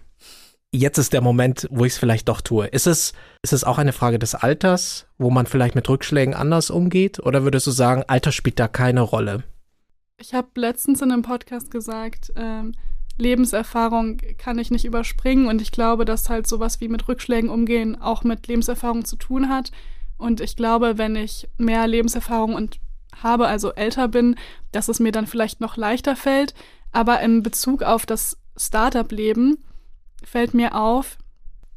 jetzt 0.72 0.98
ist 0.98 1.12
der 1.12 1.20
Moment, 1.20 1.68
wo 1.70 1.84
ich 1.84 1.92
es 1.92 1.98
vielleicht 1.98 2.28
doch 2.28 2.40
tue. 2.40 2.66
Ist 2.66 2.86
es, 2.86 3.12
ist 3.42 3.52
es 3.52 3.64
auch 3.64 3.78
eine 3.78 3.92
Frage 3.92 4.18
des 4.18 4.34
Alters, 4.34 5.06
wo 5.18 5.30
man 5.30 5.46
vielleicht 5.46 5.74
mit 5.74 5.88
Rückschlägen 5.88 6.34
anders 6.34 6.70
umgeht? 6.70 7.20
Oder 7.20 7.44
würdest 7.44 7.66
du 7.66 7.70
sagen, 7.70 8.04
Alter 8.08 8.32
spielt 8.32 8.58
da 8.58 8.68
keine 8.68 9.02
Rolle? 9.02 9.44
Ich 10.18 10.34
habe 10.34 10.48
letztens 10.56 11.02
in 11.02 11.12
einem 11.12 11.22
Podcast 11.22 11.70
gesagt, 11.70 12.32
ähm, 12.36 12.72
Lebenserfahrung 13.18 14.18
kann 14.38 14.58
ich 14.58 14.70
nicht 14.70 14.84
überspringen 14.84 15.46
und 15.46 15.60
ich 15.60 15.70
glaube, 15.70 16.04
dass 16.04 16.30
halt 16.30 16.46
sowas 16.46 16.80
wie 16.80 16.88
mit 16.88 17.06
Rückschlägen 17.08 17.50
umgehen 17.50 18.00
auch 18.00 18.24
mit 18.24 18.46
Lebenserfahrung 18.46 19.04
zu 19.04 19.16
tun 19.16 19.48
hat. 19.48 19.70
Und 20.16 20.40
ich 20.40 20.56
glaube, 20.56 20.96
wenn 20.96 21.16
ich 21.16 21.48
mehr 21.58 21.86
Lebenserfahrung 21.86 22.54
und 22.54 22.78
habe, 23.22 23.46
also 23.46 23.72
älter 23.72 24.08
bin, 24.08 24.36
dass 24.70 24.88
es 24.88 25.00
mir 25.00 25.12
dann 25.12 25.26
vielleicht 25.26 25.60
noch 25.60 25.76
leichter 25.76 26.16
fällt. 26.16 26.54
Aber 26.92 27.20
in 27.20 27.42
Bezug 27.42 27.82
auf 27.82 28.06
das 28.06 28.36
Startup-Leben 28.56 29.58
fällt 30.24 30.54
mir 30.54 30.74
auf, 30.74 31.18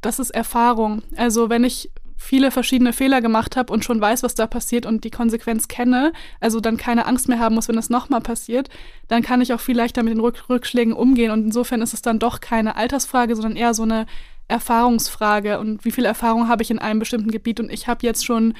das 0.00 0.18
ist 0.18 0.30
Erfahrung. 0.30 1.02
Also 1.16 1.48
wenn 1.48 1.64
ich 1.64 1.90
viele 2.16 2.50
verschiedene 2.50 2.92
Fehler 2.92 3.20
gemacht 3.20 3.56
habe 3.56 3.72
und 3.72 3.84
schon 3.84 4.00
weiß, 4.00 4.22
was 4.22 4.34
da 4.34 4.46
passiert 4.46 4.86
und 4.86 5.04
die 5.04 5.10
Konsequenz 5.10 5.68
kenne, 5.68 6.12
also 6.40 6.60
dann 6.60 6.76
keine 6.76 7.06
Angst 7.06 7.28
mehr 7.28 7.38
haben 7.38 7.54
muss, 7.54 7.68
wenn 7.68 7.78
es 7.78 7.90
nochmal 7.90 8.20
passiert, 8.20 8.70
dann 9.08 9.22
kann 9.22 9.40
ich 9.40 9.52
auch 9.52 9.60
viel 9.60 9.76
leichter 9.76 10.02
mit 10.02 10.14
den 10.14 10.20
Rück 10.20 10.48
Rückschlägen 10.48 10.94
umgehen. 10.94 11.30
Und 11.30 11.44
insofern 11.44 11.82
ist 11.82 11.94
es 11.94 12.02
dann 12.02 12.18
doch 12.18 12.40
keine 12.40 12.76
Altersfrage, 12.76 13.36
sondern 13.36 13.56
eher 13.56 13.74
so 13.74 13.82
eine 13.82 14.06
Erfahrungsfrage. 14.48 15.58
Und 15.58 15.84
wie 15.84 15.90
viel 15.90 16.04
Erfahrung 16.04 16.48
habe 16.48 16.62
ich 16.62 16.70
in 16.70 16.78
einem 16.78 17.00
bestimmten 17.00 17.30
Gebiet? 17.30 17.60
Und 17.60 17.70
ich 17.70 17.86
habe 17.86 18.06
jetzt 18.06 18.24
schon 18.24 18.54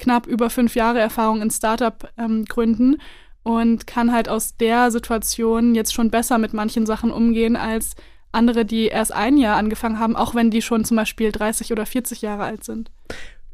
knapp 0.00 0.26
über 0.26 0.50
fünf 0.50 0.74
Jahre 0.74 0.98
Erfahrung 0.98 1.42
in 1.42 1.50
Startup-Gründen 1.50 2.94
ähm, 2.94 3.00
und 3.42 3.86
kann 3.86 4.12
halt 4.12 4.28
aus 4.28 4.56
der 4.56 4.90
Situation 4.90 5.74
jetzt 5.74 5.94
schon 5.94 6.10
besser 6.10 6.38
mit 6.38 6.52
manchen 6.52 6.86
Sachen 6.86 7.10
umgehen 7.12 7.56
als 7.56 7.94
andere, 8.32 8.64
die 8.64 8.86
erst 8.86 9.12
ein 9.12 9.36
Jahr 9.36 9.56
angefangen 9.56 9.98
haben, 9.98 10.16
auch 10.16 10.34
wenn 10.34 10.50
die 10.50 10.62
schon 10.62 10.84
zum 10.84 10.96
Beispiel 10.96 11.32
30 11.32 11.72
oder 11.72 11.86
40 11.86 12.22
Jahre 12.22 12.44
alt 12.44 12.64
sind. 12.64 12.90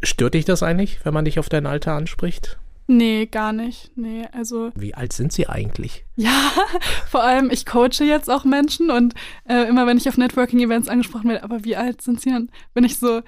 Stört 0.02 0.34
dich 0.34 0.44
das 0.44 0.62
eigentlich, 0.62 1.04
wenn 1.04 1.14
man 1.14 1.24
dich 1.24 1.38
auf 1.38 1.48
dein 1.48 1.66
Alter 1.66 1.92
anspricht? 1.92 2.58
Nee, 2.88 3.26
gar 3.26 3.52
nicht. 3.52 3.90
Nee, 3.96 4.26
also. 4.32 4.70
Wie 4.76 4.94
alt 4.94 5.12
sind 5.12 5.32
sie 5.32 5.48
eigentlich? 5.48 6.04
Ja, 6.14 6.52
vor 7.10 7.24
allem, 7.24 7.50
ich 7.50 7.66
coache 7.66 8.04
jetzt 8.04 8.30
auch 8.30 8.44
Menschen 8.44 8.90
und 8.90 9.14
äh, 9.48 9.68
immer 9.68 9.86
wenn 9.86 9.96
ich 9.96 10.08
auf 10.08 10.16
Networking-Events 10.16 10.88
angesprochen 10.88 11.30
werde, 11.30 11.42
aber 11.42 11.64
wie 11.64 11.76
alt 11.76 12.00
sind 12.02 12.20
sie 12.20 12.30
dann? 12.30 12.48
Bin 12.74 12.84
ich 12.84 12.98
so, 12.98 13.22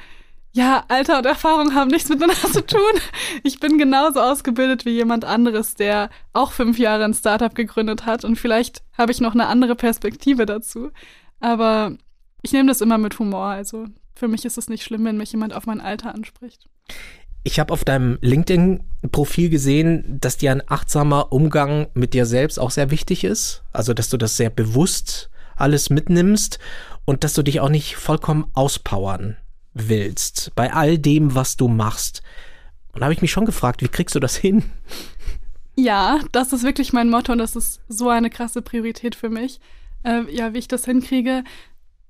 ja, 0.52 0.84
Alter 0.88 1.18
und 1.18 1.26
Erfahrung 1.26 1.74
haben 1.74 1.90
nichts 1.90 2.08
miteinander 2.08 2.50
zu 2.52 2.64
tun. 2.64 2.80
Ich 3.42 3.60
bin 3.60 3.78
genauso 3.78 4.20
ausgebildet 4.20 4.84
wie 4.84 4.90
jemand 4.90 5.24
anderes, 5.24 5.74
der 5.74 6.10
auch 6.32 6.52
fünf 6.52 6.78
Jahre 6.78 7.04
ein 7.04 7.14
Startup 7.14 7.54
gegründet 7.54 8.06
hat 8.06 8.24
und 8.24 8.36
vielleicht 8.36 8.82
habe 8.96 9.12
ich 9.12 9.20
noch 9.20 9.34
eine 9.34 9.46
andere 9.46 9.76
Perspektive 9.76 10.46
dazu. 10.46 10.90
Aber 11.40 11.92
ich 12.42 12.52
nehme 12.52 12.68
das 12.68 12.80
immer 12.80 12.98
mit 12.98 13.18
Humor. 13.18 13.46
Also 13.46 13.86
für 14.14 14.28
mich 14.28 14.44
ist 14.44 14.58
es 14.58 14.68
nicht 14.68 14.84
schlimm, 14.84 15.04
wenn 15.04 15.16
mich 15.16 15.32
jemand 15.32 15.54
auf 15.54 15.66
mein 15.66 15.80
Alter 15.80 16.14
anspricht. 16.14 16.66
Ich 17.44 17.60
habe 17.60 17.72
auf 17.72 17.84
deinem 17.84 18.18
LinkedIn-Profil 18.20 19.48
gesehen, 19.48 20.18
dass 20.20 20.38
dir 20.38 20.50
ein 20.50 20.62
achtsamer 20.66 21.32
Umgang 21.32 21.86
mit 21.94 22.14
dir 22.14 22.26
selbst 22.26 22.58
auch 22.58 22.70
sehr 22.70 22.90
wichtig 22.90 23.22
ist. 23.24 23.62
Also, 23.72 23.94
dass 23.94 24.08
du 24.10 24.16
das 24.16 24.36
sehr 24.36 24.50
bewusst 24.50 25.30
alles 25.56 25.90
mitnimmst. 25.90 26.58
und 27.04 27.24
dass 27.24 27.32
du 27.32 27.42
dich 27.42 27.60
auch 27.60 27.70
nicht 27.70 27.96
vollkommen 27.96 28.50
auspowern 28.52 29.38
willst 29.86 30.52
bei 30.54 30.72
all 30.72 30.98
dem, 30.98 31.34
was 31.34 31.56
du 31.56 31.68
machst. 31.68 32.22
Und 32.92 33.00
da 33.00 33.04
habe 33.04 33.14
ich 33.14 33.22
mich 33.22 33.30
schon 33.30 33.44
gefragt, 33.44 33.82
wie 33.82 33.88
kriegst 33.88 34.14
du 34.14 34.20
das 34.20 34.36
hin? 34.36 34.64
Ja, 35.76 36.18
das 36.32 36.52
ist 36.52 36.64
wirklich 36.64 36.92
mein 36.92 37.08
Motto 37.08 37.30
und 37.30 37.38
das 37.38 37.54
ist 37.54 37.80
so 37.88 38.08
eine 38.08 38.30
krasse 38.30 38.62
Priorität 38.62 39.14
für 39.14 39.28
mich. 39.28 39.60
Äh, 40.02 40.22
ja, 40.34 40.52
wie 40.52 40.58
ich 40.58 40.66
das 40.66 40.84
hinkriege. 40.84 41.44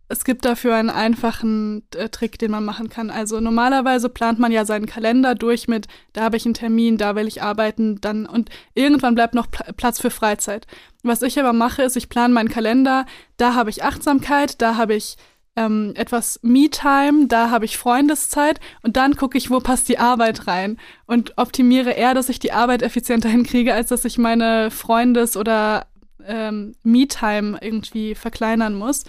Es 0.08 0.24
gibt 0.24 0.46
dafür 0.46 0.74
einen 0.74 0.88
einfachen 0.88 1.82
äh, 1.94 2.08
Trick, 2.08 2.38
den 2.38 2.50
man 2.50 2.64
machen 2.64 2.88
kann. 2.88 3.10
Also 3.10 3.40
normalerweise 3.40 4.08
plant 4.08 4.38
man 4.38 4.52
ja 4.52 4.64
seinen 4.64 4.86
Kalender 4.86 5.34
durch 5.34 5.68
mit, 5.68 5.86
da 6.14 6.22
habe 6.22 6.38
ich 6.38 6.46
einen 6.46 6.54
Termin, 6.54 6.96
da 6.96 7.14
will 7.14 7.28
ich 7.28 7.42
arbeiten, 7.42 8.00
dann 8.00 8.24
und 8.24 8.48
irgendwann 8.72 9.14
bleibt 9.14 9.34
noch 9.34 9.50
Pl 9.50 9.74
Platz 9.74 10.00
für 10.00 10.10
Freizeit. 10.10 10.66
Was 11.02 11.20
ich 11.20 11.38
aber 11.38 11.52
mache, 11.52 11.82
ist, 11.82 11.96
ich 11.96 12.08
plane 12.08 12.32
meinen 12.32 12.48
Kalender, 12.48 13.04
da 13.36 13.54
habe 13.54 13.68
ich 13.68 13.84
Achtsamkeit, 13.84 14.62
da 14.62 14.76
habe 14.76 14.94
ich 14.94 15.18
ähm, 15.58 15.92
etwas 15.96 16.40
Me-Time, 16.42 17.26
da 17.26 17.50
habe 17.50 17.64
ich 17.64 17.78
Freundeszeit 17.78 18.60
und 18.82 18.96
dann 18.96 19.16
gucke 19.16 19.36
ich, 19.36 19.50
wo 19.50 19.60
passt 19.60 19.88
die 19.88 19.98
Arbeit 19.98 20.46
rein 20.46 20.78
und 21.06 21.36
optimiere 21.36 21.90
eher, 21.90 22.14
dass 22.14 22.28
ich 22.28 22.38
die 22.38 22.52
Arbeit 22.52 22.82
effizienter 22.82 23.28
hinkriege, 23.36 23.74
als 23.74 23.88
dass 23.88 24.04
ich 24.04 24.18
meine 24.18 24.70
Freundes- 24.70 25.36
oder 25.36 25.86
ähm, 26.24 26.74
Me-Time 26.82 27.58
irgendwie 27.60 28.14
verkleinern 28.14 28.74
muss 28.74 29.04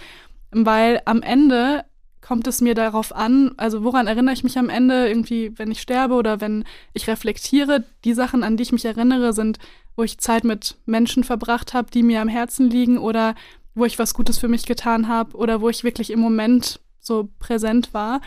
weil 0.50 1.00
am 1.04 1.22
Ende 1.22 1.84
kommt 2.20 2.46
es 2.46 2.60
mir 2.60 2.74
darauf 2.74 3.14
an, 3.14 3.52
also 3.56 3.82
woran 3.82 4.06
erinnere 4.06 4.34
ich 4.34 4.44
mich 4.44 4.58
am 4.58 4.68
Ende? 4.68 5.08
Irgendwie, 5.08 5.52
wenn 5.58 5.70
ich 5.70 5.80
sterbe 5.80 6.14
oder 6.14 6.40
wenn 6.40 6.64
ich 6.92 7.08
reflektiere, 7.08 7.84
die 8.04 8.14
Sachen, 8.14 8.44
an 8.44 8.56
die 8.56 8.62
ich 8.62 8.72
mich 8.72 8.84
erinnere, 8.84 9.32
sind, 9.32 9.58
wo 9.96 10.02
ich 10.02 10.18
Zeit 10.18 10.44
mit 10.44 10.76
Menschen 10.86 11.24
verbracht 11.24 11.74
habe, 11.74 11.90
die 11.90 12.02
mir 12.02 12.20
am 12.20 12.28
Herzen 12.28 12.70
liegen 12.70 12.98
oder 12.98 13.34
wo 13.80 13.84
ich 13.84 13.98
was 13.98 14.14
Gutes 14.14 14.38
für 14.38 14.48
mich 14.48 14.66
getan 14.66 15.08
habe 15.08 15.36
oder 15.36 15.60
wo 15.60 15.68
ich 15.68 15.82
wirklich 15.82 16.10
im 16.10 16.20
Moment 16.20 16.80
so 17.00 17.28
präsent 17.38 17.92
war. 17.92 18.20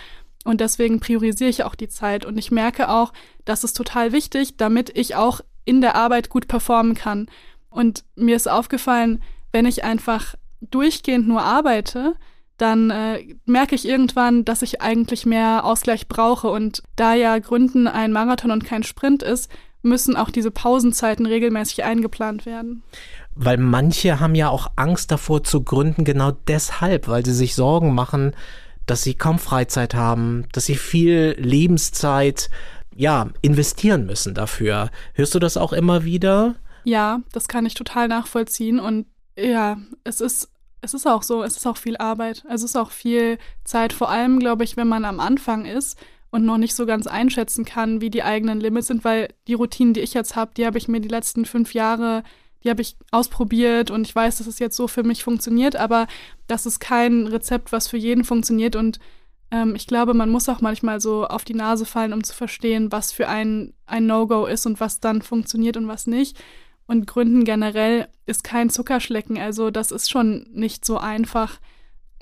Und 0.43 0.59
deswegen 0.59 0.99
priorisiere 0.99 1.49
ich 1.49 1.63
auch 1.63 1.75
die 1.75 1.87
Zeit. 1.87 2.25
Und 2.25 2.37
ich 2.37 2.51
merke 2.51 2.89
auch, 2.89 3.13
das 3.45 3.63
ist 3.63 3.77
total 3.77 4.11
wichtig, 4.11 4.57
damit 4.57 4.91
ich 4.97 5.15
auch 5.15 5.39
in 5.63 5.79
der 5.79 5.95
Arbeit 5.95 6.29
gut 6.29 6.47
performen 6.47 6.95
kann. 6.95 7.27
Und 7.69 8.03
mir 8.15 8.35
ist 8.35 8.49
aufgefallen, 8.49 9.23
wenn 9.51 9.65
ich 9.65 9.83
einfach 9.83 10.35
durchgehend 10.59 11.27
nur 11.27 11.43
arbeite, 11.43 12.15
dann 12.57 12.89
äh, 12.89 13.35
merke 13.45 13.75
ich 13.75 13.87
irgendwann, 13.87 14.45
dass 14.45 14.61
ich 14.61 14.81
eigentlich 14.81 15.25
mehr 15.25 15.63
Ausgleich 15.63 16.07
brauche. 16.07 16.49
Und 16.49 16.83
da 16.95 17.13
ja 17.13 17.39
Gründen 17.39 17.87
ein 17.87 18.11
Marathon 18.11 18.51
und 18.51 18.65
kein 18.65 18.83
Sprint 18.83 19.23
ist, 19.23 19.49
müssen 19.81 20.15
auch 20.15 20.29
diese 20.29 20.51
Pausenzeiten 20.51 21.25
regelmäßig 21.25 21.83
eingeplant 21.83 22.45
werden. 22.45 22.83
Weil 23.35 23.57
manche 23.57 24.19
haben 24.19 24.35
ja 24.35 24.49
auch 24.49 24.71
Angst 24.75 25.11
davor 25.11 25.43
zu 25.43 25.63
gründen, 25.63 26.03
genau 26.03 26.31
deshalb, 26.31 27.07
weil 27.07 27.25
sie 27.25 27.33
sich 27.33 27.55
Sorgen 27.55 27.95
machen, 27.95 28.35
dass 28.85 29.03
sie 29.03 29.15
kaum 29.15 29.39
Freizeit 29.39 29.95
haben, 29.95 30.45
dass 30.51 30.65
sie 30.65 30.75
viel 30.75 31.35
Lebenszeit 31.39 32.49
ja 32.95 33.29
investieren 33.41 34.05
müssen 34.05 34.33
dafür. 34.35 34.91
Hörst 35.13 35.33
du 35.33 35.39
das 35.39 35.57
auch 35.57 35.73
immer 35.73 36.03
wieder? 36.03 36.55
Ja, 36.83 37.21
das 37.31 37.47
kann 37.47 37.65
ich 37.65 37.73
total 37.73 38.07
nachvollziehen 38.07 38.79
und 38.79 39.07
ja, 39.37 39.77
es 40.03 40.21
ist 40.21 40.49
es 40.83 40.93
ist 40.93 41.07
auch 41.07 41.23
so, 41.23 41.43
es 41.43 41.55
ist 41.55 41.65
auch 41.65 41.77
viel 41.77 41.95
Arbeit. 41.95 42.43
Es 42.49 42.61
ist 42.61 42.75
auch 42.75 42.91
viel 42.91 43.37
Zeit, 43.63 43.93
vor 43.93 44.09
allem, 44.09 44.39
glaube 44.39 44.65
ich, 44.65 44.75
wenn 44.75 44.87
man 44.87 45.05
am 45.05 45.21
Anfang 45.21 45.65
ist 45.65 45.97
und 46.29 46.43
noch 46.45 46.57
nicht 46.57 46.75
so 46.75 46.85
ganz 46.85 47.07
einschätzen 47.07 47.63
kann, 47.63 48.01
wie 48.01 48.09
die 48.09 48.23
eigenen 48.23 48.59
Limits 48.59 48.87
sind, 48.87 49.05
weil 49.05 49.29
die 49.47 49.53
Routinen, 49.53 49.93
die 49.93 50.01
ich 50.01 50.13
jetzt 50.13 50.35
habe, 50.35 50.51
die 50.57 50.65
habe 50.65 50.77
ich 50.77 50.89
mir 50.89 50.99
die 50.99 51.07
letzten 51.07 51.45
fünf 51.45 51.73
Jahre, 51.73 52.23
die 52.63 52.69
habe 52.69 52.81
ich 52.81 52.95
ausprobiert 53.11 53.91
und 53.91 54.07
ich 54.07 54.15
weiß, 54.15 54.37
dass 54.37 54.47
es 54.47 54.59
jetzt 54.59 54.75
so 54.75 54.87
für 54.87 55.03
mich 55.03 55.23
funktioniert, 55.23 55.75
aber 55.75 56.07
das 56.47 56.65
ist 56.65 56.79
kein 56.79 57.27
Rezept, 57.27 57.71
was 57.71 57.87
für 57.87 57.97
jeden 57.97 58.23
funktioniert 58.23 58.75
und 58.75 58.99
ähm, 59.53 59.75
ich 59.75 59.85
glaube, 59.85 60.15
man 60.15 60.29
muss 60.29 60.49
auch 60.49 60.61
manchmal 60.61 60.99
so 60.99 61.27
auf 61.27 61.45
die 61.45 61.53
Nase 61.53 61.85
fallen, 61.85 62.11
um 62.11 62.23
zu 62.23 62.33
verstehen, 62.33 62.91
was 62.91 63.11
für 63.11 63.29
ein, 63.29 63.73
ein 63.85 64.07
No-Go 64.07 64.47
ist 64.47 64.65
und 64.65 64.79
was 64.79 64.99
dann 64.99 65.21
funktioniert 65.21 65.77
und 65.77 65.87
was 65.87 66.07
nicht. 66.07 66.37
Und 66.87 67.05
Gründen 67.05 67.43
generell 67.43 68.07
ist 68.25 68.43
kein 68.43 68.71
Zuckerschlecken. 68.71 69.37
Also 69.37 69.69
das 69.69 69.91
ist 69.91 70.09
schon 70.09 70.47
nicht 70.51 70.83
so 70.83 70.97
einfach. 70.97 71.59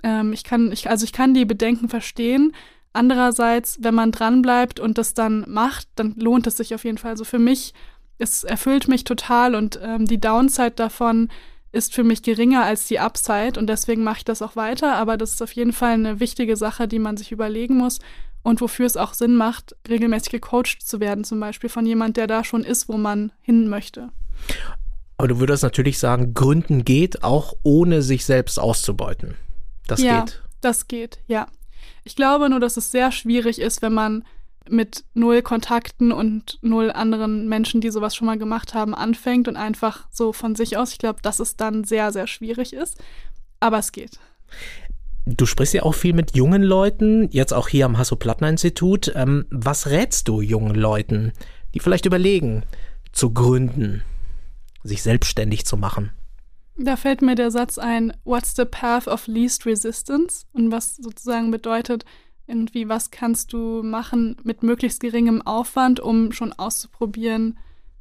Ähm, 0.04 0.34
ich 0.34 0.44
kann, 0.44 0.72
ich, 0.74 0.90
also 0.90 1.06
ich 1.06 1.14
kann 1.14 1.34
die 1.34 1.46
Bedenken 1.46 1.88
verstehen. 1.88 2.54
Andererseits, 2.94 3.78
wenn 3.82 3.96
man 3.96 4.12
dranbleibt 4.12 4.82
und 4.82 4.98
das 4.98 5.14
dann 5.14 5.46
macht, 5.48 5.88
dann 5.96 6.16
lohnt 6.18 6.46
es 6.48 6.58
sich 6.58 6.76
auf 6.76 6.84
jeden 6.84 6.98
Fall. 6.98 7.12
Also 7.12 7.24
für 7.24 7.40
mich, 7.40 7.74
es 8.18 8.44
erfüllt 8.44 8.88
mich 8.88 9.04
total 9.04 9.56
und 9.56 9.80
ähm, 9.82 10.06
die 10.06 10.20
Downside 10.20 10.72
davon 10.72 11.30
ist 11.72 11.94
für 11.94 12.04
mich 12.04 12.22
geringer 12.22 12.64
als 12.64 12.88
die 12.88 13.00
Upside 13.00 13.58
und 13.58 13.68
deswegen 13.68 14.04
mache 14.04 14.20
ich 14.20 14.26
das 14.26 14.42
auch 14.42 14.56
weiter. 14.56 14.96
Aber 14.96 15.18
das 15.18 15.32
ist 15.32 15.42
auf 15.42 15.54
jeden 15.54 15.74
Fall 15.74 15.94
eine 15.94 16.20
wichtige 16.20 16.58
Sache, 16.58 16.88
die 16.88 17.00
man 17.00 17.18
sich 17.18 17.32
überlegen 17.32 17.78
muss 17.78 18.00
und 18.44 18.62
wofür 18.62 18.86
es 18.86 18.98
auch 18.98 19.14
Sinn 19.14 19.36
macht, 19.36 19.76
regelmäßig 19.88 20.32
gecoacht 20.32 20.82
zu 20.82 21.00
werden, 21.00 21.24
zum 21.24 21.40
Beispiel 21.40 21.70
von 21.70 21.86
jemand, 21.86 22.18
der 22.18 22.28
da 22.28 22.44
schon 22.44 22.64
ist, 22.64 22.90
wo 22.90 22.98
man 22.98 23.32
hin 23.42 23.68
möchte. 23.68 24.10
Aber 25.18 25.28
du 25.28 25.40
würdest 25.40 25.64
natürlich 25.64 26.00
sagen, 26.00 26.34
Gründen 26.34 26.84
geht 26.84 27.24
auch 27.24 27.54
ohne 27.64 28.02
sich 28.02 28.26
selbst 28.26 28.60
auszubeuten. 28.60 29.36
Das 29.88 30.02
ja, 30.02 30.22
geht. 30.22 30.42
Das 30.62 30.88
geht, 30.88 31.20
ja. 31.28 31.48
Ich 32.04 32.16
glaube 32.16 32.50
nur, 32.50 32.60
dass 32.60 32.78
es 32.78 32.92
sehr 32.92 33.12
schwierig 33.12 33.60
ist, 33.62 33.82
wenn 33.82 33.94
man 33.94 34.26
mit 34.70 35.04
null 35.14 35.42
Kontakten 35.42 36.12
und 36.12 36.60
null 36.62 36.92
anderen 36.92 37.48
Menschen, 37.48 37.82
die 37.82 37.90
sowas 37.90 38.16
schon 38.16 38.28
mal 38.28 38.38
gemacht 38.38 38.74
haben, 38.74 38.94
anfängt 38.94 39.48
und 39.48 39.56
einfach 39.56 40.08
so 40.12 40.34
von 40.34 40.56
sich 40.56 40.78
aus. 40.78 40.92
Ich 40.92 41.00
glaube, 41.00 41.22
dass 41.22 41.40
es 41.40 41.56
dann 41.56 41.84
sehr, 41.84 42.12
sehr 42.12 42.28
schwierig 42.28 42.74
ist. 42.74 42.98
Aber 43.60 43.80
es 43.80 43.92
geht. 43.92 44.20
Du 45.26 45.46
sprichst 45.46 45.74
ja 45.74 45.84
auch 45.84 45.94
viel 45.94 46.14
mit 46.14 46.36
jungen 46.36 46.64
Leuten, 46.64 47.30
jetzt 47.32 47.54
auch 47.54 47.68
hier 47.68 47.86
am 47.86 47.98
Hasso-Plattner-Institut. 47.98 49.12
Ähm, 49.16 49.46
was 49.50 49.88
rätst 49.88 50.28
du 50.28 50.42
jungen 50.42 50.76
Leuten, 50.76 51.32
die 51.74 51.80
vielleicht 51.80 52.06
überlegen, 52.06 52.64
zu 53.12 53.32
gründen? 53.34 54.04
sich 54.84 55.02
selbstständig 55.04 55.66
zu 55.66 55.78
machen. 55.78 56.12
Da 56.78 56.96
fällt 56.96 57.22
mir 57.22 57.36
der 57.36 57.52
Satz 57.52 57.78
ein, 57.78 58.14
what's 58.24 58.56
the 58.56 58.66
path 58.66 59.08
of 59.08 59.28
least 59.28 59.66
resistance? 59.66 60.46
Und 60.54 60.72
was 60.72 60.96
sozusagen 60.96 61.52
bedeutet, 61.52 62.06
irgendwie, 62.52 62.90
was 62.90 63.10
kannst 63.10 63.54
du 63.54 63.82
machen 63.82 64.36
mit 64.44 64.62
möglichst 64.62 65.00
geringem 65.00 65.42
Aufwand, 65.42 66.02
um 66.02 66.34
schon 66.34 66.52
auszuprobieren, 66.52 67.58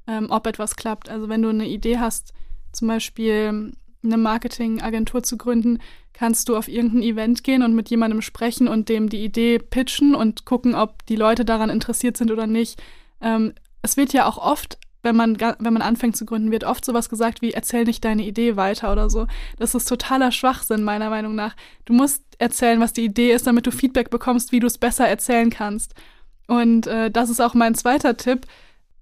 ähm, 0.09 0.27
ob 0.31 0.47
etwas 0.49 0.75
klappt. 0.75 1.09
Also 1.09 1.29
wenn 1.29 1.43
du 1.43 1.49
eine 1.49 1.69
Idee 1.69 1.99
hast, 1.99 2.35
zum 2.73 2.89
Beispiel 2.89 3.73
eine 4.03 4.17
Marketingagentur 4.17 5.23
zu 5.23 5.37
gründen, 5.37 5.79
kannst 6.13 6.49
du 6.49 6.57
auf 6.57 6.69
irgendein 6.69 7.03
Event 7.03 7.45
gehen 7.45 7.63
und 7.63 7.75
mit 7.75 7.91
jemandem 7.91 8.23
sprechen 8.23 8.67
und 8.67 8.89
dem 8.89 9.09
die 9.09 9.25
Idee 9.25 9.59
pitchen 9.59 10.15
und 10.17 10.45
gucken, 10.45 10.75
ob 10.75 11.07
die 11.07 11.17
Leute 11.17 11.45
daran 11.45 11.71
interessiert 11.71 12.17
sind 12.17 12.33
oder 12.33 12.47
nicht. 12.47 12.83
Ähm, 13.21 13.55
es 13.83 13.97
wird 13.97 14.13
ja 14.13 14.27
auch 14.27 14.37
oft 14.37 14.79
wenn 15.03 15.17
man, 15.17 15.39
wenn 15.41 15.73
man 15.73 15.83
anfängt 15.83 16.17
zu 16.17 16.27
gründen, 16.27 16.51
wird 16.51 16.65
oft 16.65 16.85
sowas 16.85 17.09
gesagt 17.09 17.43
wie, 17.43 17.53
erzähl 17.53 17.85
nicht 17.85 18.05
deine 18.05 18.25
Idee 18.25 18.57
weiter 18.57 18.93
oder 18.93 19.09
so. 19.09 19.27
Das 19.59 19.75
ist 19.75 19.89
totaler 19.89 20.33
Schwachsinn, 20.33 20.85
meiner 20.85 21.11
Meinung 21.11 21.35
nach. 21.35 21.57
Du 21.85 21.93
musst 21.93 22.23
erzählen, 22.39 22.81
was 22.81 22.93
die 22.93 23.05
Idee 23.05 23.33
ist, 23.33 23.47
damit 23.47 23.67
du 23.67 23.71
Feedback 23.71 24.11
bekommst, 24.11 24.53
wie 24.53 24.61
du 24.61 24.67
es 24.67 24.79
besser 24.79 25.09
erzählen 25.09 25.51
kannst. 25.51 25.95
Und 26.47 26.87
äh, 26.87 27.11
das 27.11 27.31
ist 27.31 27.41
auch 27.41 27.55
mein 27.55 27.75
zweiter 27.75 28.17
Tipp. 28.17 28.47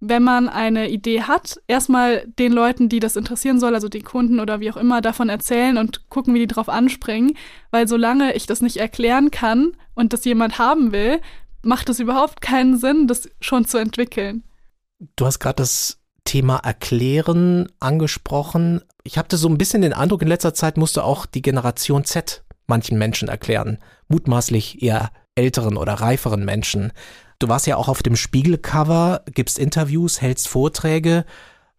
Wenn 0.00 0.22
man 0.22 0.48
eine 0.48 0.90
Idee 0.90 1.22
hat, 1.22 1.60
erstmal 1.66 2.24
den 2.38 2.52
Leuten, 2.52 2.88
die 2.88 3.00
das 3.00 3.16
interessieren 3.16 3.58
soll, 3.58 3.74
also 3.74 3.88
den 3.88 4.04
Kunden 4.04 4.38
oder 4.38 4.60
wie 4.60 4.70
auch 4.70 4.76
immer, 4.76 5.00
davon 5.00 5.28
erzählen 5.28 5.76
und 5.76 6.08
gucken, 6.08 6.34
wie 6.34 6.38
die 6.38 6.46
drauf 6.46 6.68
anspringen. 6.68 7.36
Weil 7.72 7.88
solange 7.88 8.34
ich 8.34 8.46
das 8.46 8.60
nicht 8.60 8.76
erklären 8.76 9.32
kann 9.32 9.72
und 9.94 10.12
das 10.12 10.24
jemand 10.24 10.58
haben 10.58 10.92
will, 10.92 11.20
macht 11.62 11.88
es 11.88 11.98
überhaupt 11.98 12.40
keinen 12.40 12.78
Sinn, 12.78 13.08
das 13.08 13.28
schon 13.40 13.64
zu 13.64 13.78
entwickeln. 13.78 14.44
Du 15.16 15.26
hast 15.26 15.38
gerade 15.38 15.56
das 15.56 15.98
Thema 16.24 16.58
Erklären 16.58 17.70
angesprochen. 17.80 18.82
Ich 19.04 19.16
hatte 19.16 19.36
so 19.36 19.48
ein 19.48 19.58
bisschen 19.58 19.82
den 19.82 19.92
Eindruck, 19.92 20.22
in 20.22 20.28
letzter 20.28 20.54
Zeit 20.54 20.76
musste 20.76 21.04
auch 21.04 21.26
die 21.26 21.42
Generation 21.42 22.04
Z 22.04 22.44
manchen 22.66 22.98
Menschen 22.98 23.28
erklären. 23.28 23.78
Mutmaßlich 24.08 24.82
eher 24.82 25.10
älteren 25.34 25.76
oder 25.76 25.94
reiferen 25.94 26.44
Menschen. 26.44 26.92
Du 27.38 27.48
warst 27.48 27.66
ja 27.66 27.76
auch 27.76 27.88
auf 27.88 28.02
dem 28.02 28.16
Spiegelcover, 28.16 29.22
gibst 29.32 29.58
Interviews, 29.58 30.20
hältst 30.20 30.48
Vorträge. 30.48 31.24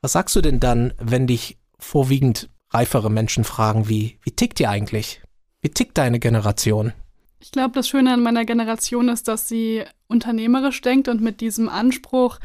Was 0.01 0.13
sagst 0.13 0.35
du 0.35 0.41
denn 0.41 0.59
dann, 0.59 0.93
wenn 0.97 1.27
dich 1.27 1.57
vorwiegend 1.77 2.49
reifere 2.71 3.11
Menschen 3.11 3.43
fragen, 3.43 3.89
wie, 3.89 4.17
wie 4.23 4.31
tickt 4.31 4.59
ihr 4.59 4.69
eigentlich? 4.69 5.21
Wie 5.61 5.69
tickt 5.69 5.97
deine 5.97 6.19
Generation? 6.19 6.93
Ich 7.41 7.51
glaube, 7.51 7.71
das 7.73 7.87
Schöne 7.87 8.13
an 8.13 8.21
meiner 8.21 8.45
Generation 8.45 9.09
ist, 9.09 9.27
dass 9.27 9.47
sie 9.47 9.83
unternehmerisch 10.07 10.81
denkt 10.81 11.07
und 11.07 11.21
mit 11.21 11.41
diesem 11.41 11.69
Anspruch, 11.69 12.39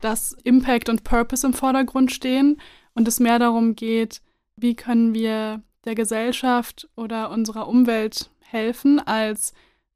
dass 0.00 0.32
Impact 0.44 0.88
und 0.88 1.04
Purpose 1.04 1.46
im 1.46 1.54
Vordergrund 1.54 2.12
stehen 2.12 2.60
und 2.94 3.08
es 3.08 3.20
mehr 3.20 3.38
darum 3.38 3.74
geht, 3.76 4.22
wie 4.56 4.74
können 4.74 5.14
wir 5.14 5.62
der 5.84 5.94
Gesellschaft 5.94 6.88
oder 6.96 7.30
unserer 7.30 7.68
Umwelt 7.68 8.30
helfen, 8.40 8.98
als 8.98 9.52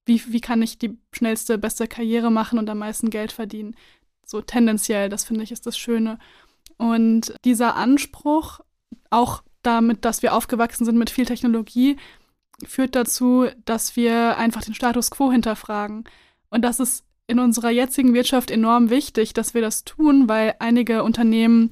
wie, 0.07 0.23
wie 0.33 0.41
kann 0.41 0.63
ich 0.63 0.79
die 0.79 0.99
schnellste, 1.13 1.59
beste 1.59 1.87
Karriere 1.87 2.31
machen 2.31 2.59
und 2.59 2.69
am 2.69 2.79
meisten 2.79 3.11
Geld 3.11 3.33
verdienen. 3.33 3.77
So 4.25 4.41
tendenziell, 4.41 5.09
das 5.09 5.25
finde 5.25 5.45
ich 5.45 5.53
ist 5.53 5.67
das 5.67 5.77
Schöne. 5.77 6.19
Und 6.77 7.35
dieser 7.45 7.77
Anspruch, 7.77 8.61
auch 9.11 9.43
damit, 9.63 10.05
dass 10.05 10.23
wir 10.23 10.35
aufgewachsen 10.35 10.85
sind 10.85 10.97
mit 10.97 11.11
viel 11.11 11.27
Technologie, 11.27 11.97
führt 12.67 12.95
dazu, 12.95 13.47
dass 13.65 13.97
wir 13.97 14.37
einfach 14.37 14.63
den 14.63 14.75
Status 14.75 15.11
quo 15.11 15.31
hinterfragen. 15.33 16.05
Und 16.51 16.63
das 16.63 16.81
ist 16.81 17.05
in 17.31 17.39
unserer 17.39 17.71
jetzigen 17.71 18.13
Wirtschaft 18.13 18.51
enorm 18.51 18.91
wichtig, 18.91 19.33
dass 19.33 19.55
wir 19.55 19.63
das 19.63 19.85
tun, 19.85 20.29
weil 20.29 20.57
einige 20.59 21.05
Unternehmen 21.05 21.71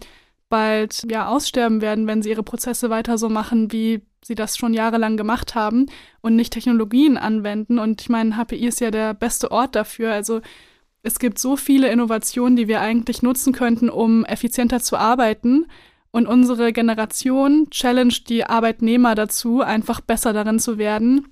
bald 0.48 1.04
ja 1.10 1.26
aussterben 1.26 1.80
werden, 1.80 2.06
wenn 2.06 2.22
sie 2.22 2.30
ihre 2.30 2.44
Prozesse 2.44 2.90
weiter 2.90 3.18
so 3.18 3.28
machen, 3.28 3.72
wie 3.72 4.02
sie 4.24 4.36
das 4.36 4.56
schon 4.56 4.72
jahrelang 4.72 5.16
gemacht 5.16 5.54
haben 5.54 5.86
und 6.20 6.36
nicht 6.36 6.52
Technologien 6.52 7.16
anwenden. 7.16 7.78
Und 7.78 8.00
ich 8.00 8.08
meine, 8.08 8.36
HPI 8.36 8.68
ist 8.68 8.80
ja 8.80 8.90
der 8.90 9.14
beste 9.14 9.50
Ort 9.50 9.74
dafür. 9.74 10.12
Also 10.12 10.40
es 11.02 11.18
gibt 11.18 11.38
so 11.38 11.56
viele 11.56 11.90
Innovationen, 11.90 12.56
die 12.56 12.68
wir 12.68 12.80
eigentlich 12.80 13.22
nutzen 13.22 13.52
könnten, 13.52 13.90
um 13.90 14.24
effizienter 14.24 14.80
zu 14.80 14.96
arbeiten. 14.96 15.66
Und 16.12 16.26
unsere 16.26 16.72
Generation 16.72 17.66
challenged 17.70 18.28
die 18.28 18.44
Arbeitnehmer 18.44 19.14
dazu, 19.14 19.60
einfach 19.60 20.00
besser 20.00 20.32
darin 20.32 20.58
zu 20.58 20.78
werden 20.78 21.26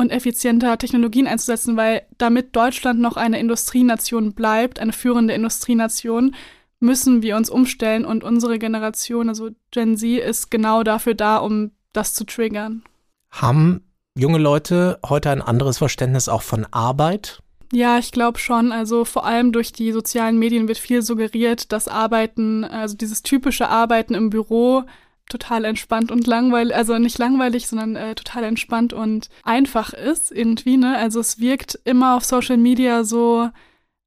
und 0.00 0.10
effizienter 0.10 0.78
Technologien 0.78 1.26
einzusetzen, 1.26 1.76
weil 1.76 2.02
damit 2.18 2.56
Deutschland 2.56 3.00
noch 3.00 3.16
eine 3.16 3.38
Industrienation 3.38 4.32
bleibt, 4.32 4.80
eine 4.80 4.92
führende 4.92 5.34
Industrienation, 5.34 6.34
müssen 6.80 7.22
wir 7.22 7.36
uns 7.36 7.50
umstellen 7.50 8.04
und 8.04 8.24
unsere 8.24 8.58
Generation, 8.58 9.28
also 9.28 9.50
Gen 9.70 9.96
Z, 9.96 10.18
ist 10.18 10.50
genau 10.50 10.82
dafür 10.82 11.14
da, 11.14 11.36
um 11.36 11.72
das 11.92 12.14
zu 12.14 12.24
triggern. 12.24 12.82
Haben 13.30 13.84
junge 14.16 14.38
Leute 14.38 14.98
heute 15.06 15.30
ein 15.30 15.42
anderes 15.42 15.78
Verständnis 15.78 16.28
auch 16.28 16.42
von 16.42 16.66
Arbeit? 16.70 17.42
Ja, 17.72 17.98
ich 17.98 18.10
glaube 18.10 18.38
schon. 18.38 18.72
Also 18.72 19.04
vor 19.04 19.24
allem 19.24 19.52
durch 19.52 19.72
die 19.72 19.92
sozialen 19.92 20.38
Medien 20.38 20.66
wird 20.66 20.78
viel 20.78 21.02
suggeriert, 21.02 21.70
dass 21.70 21.86
Arbeiten, 21.86 22.64
also 22.64 22.96
dieses 22.96 23.22
typische 23.22 23.68
Arbeiten 23.68 24.14
im 24.14 24.30
Büro 24.30 24.84
total 25.30 25.64
entspannt 25.64 26.10
und 26.10 26.26
langweilig, 26.26 26.74
also 26.74 26.98
nicht 26.98 27.18
langweilig, 27.18 27.66
sondern 27.68 27.96
äh, 27.96 28.14
total 28.14 28.44
entspannt 28.44 28.92
und 28.92 29.28
einfach 29.42 29.92
ist 29.92 30.30
irgendwie, 30.30 30.76
ne? 30.76 30.96
Also 30.98 31.20
es 31.20 31.40
wirkt 31.40 31.78
immer 31.84 32.16
auf 32.16 32.24
Social 32.24 32.56
Media 32.56 33.04
so, 33.04 33.48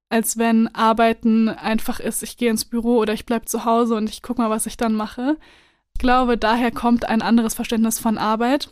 als 0.10 0.38
wenn 0.38 0.68
Arbeiten 0.76 1.50
einfach 1.50 2.00
ist, 2.00 2.22
ich 2.22 2.38
gehe 2.38 2.52
ins 2.52 2.66
Büro 2.66 2.98
oder 2.98 3.14
ich 3.14 3.26
bleibe 3.26 3.46
zu 3.46 3.66
Hause 3.66 3.96
und 3.96 4.10
ich 4.10 4.22
gucke 4.22 4.42
mal, 4.42 4.52
was 4.52 4.68
ich 4.68 4.78
dann 4.78 4.94
mache. 4.94 5.38
Ich 5.96 6.00
glaube, 6.00 6.38
daher 6.38 6.72
kommt 6.72 7.06
ein 7.06 7.22
anderes 7.22 7.56
Verständnis 7.56 8.00
von 8.00 8.18
Arbeit, 8.18 8.70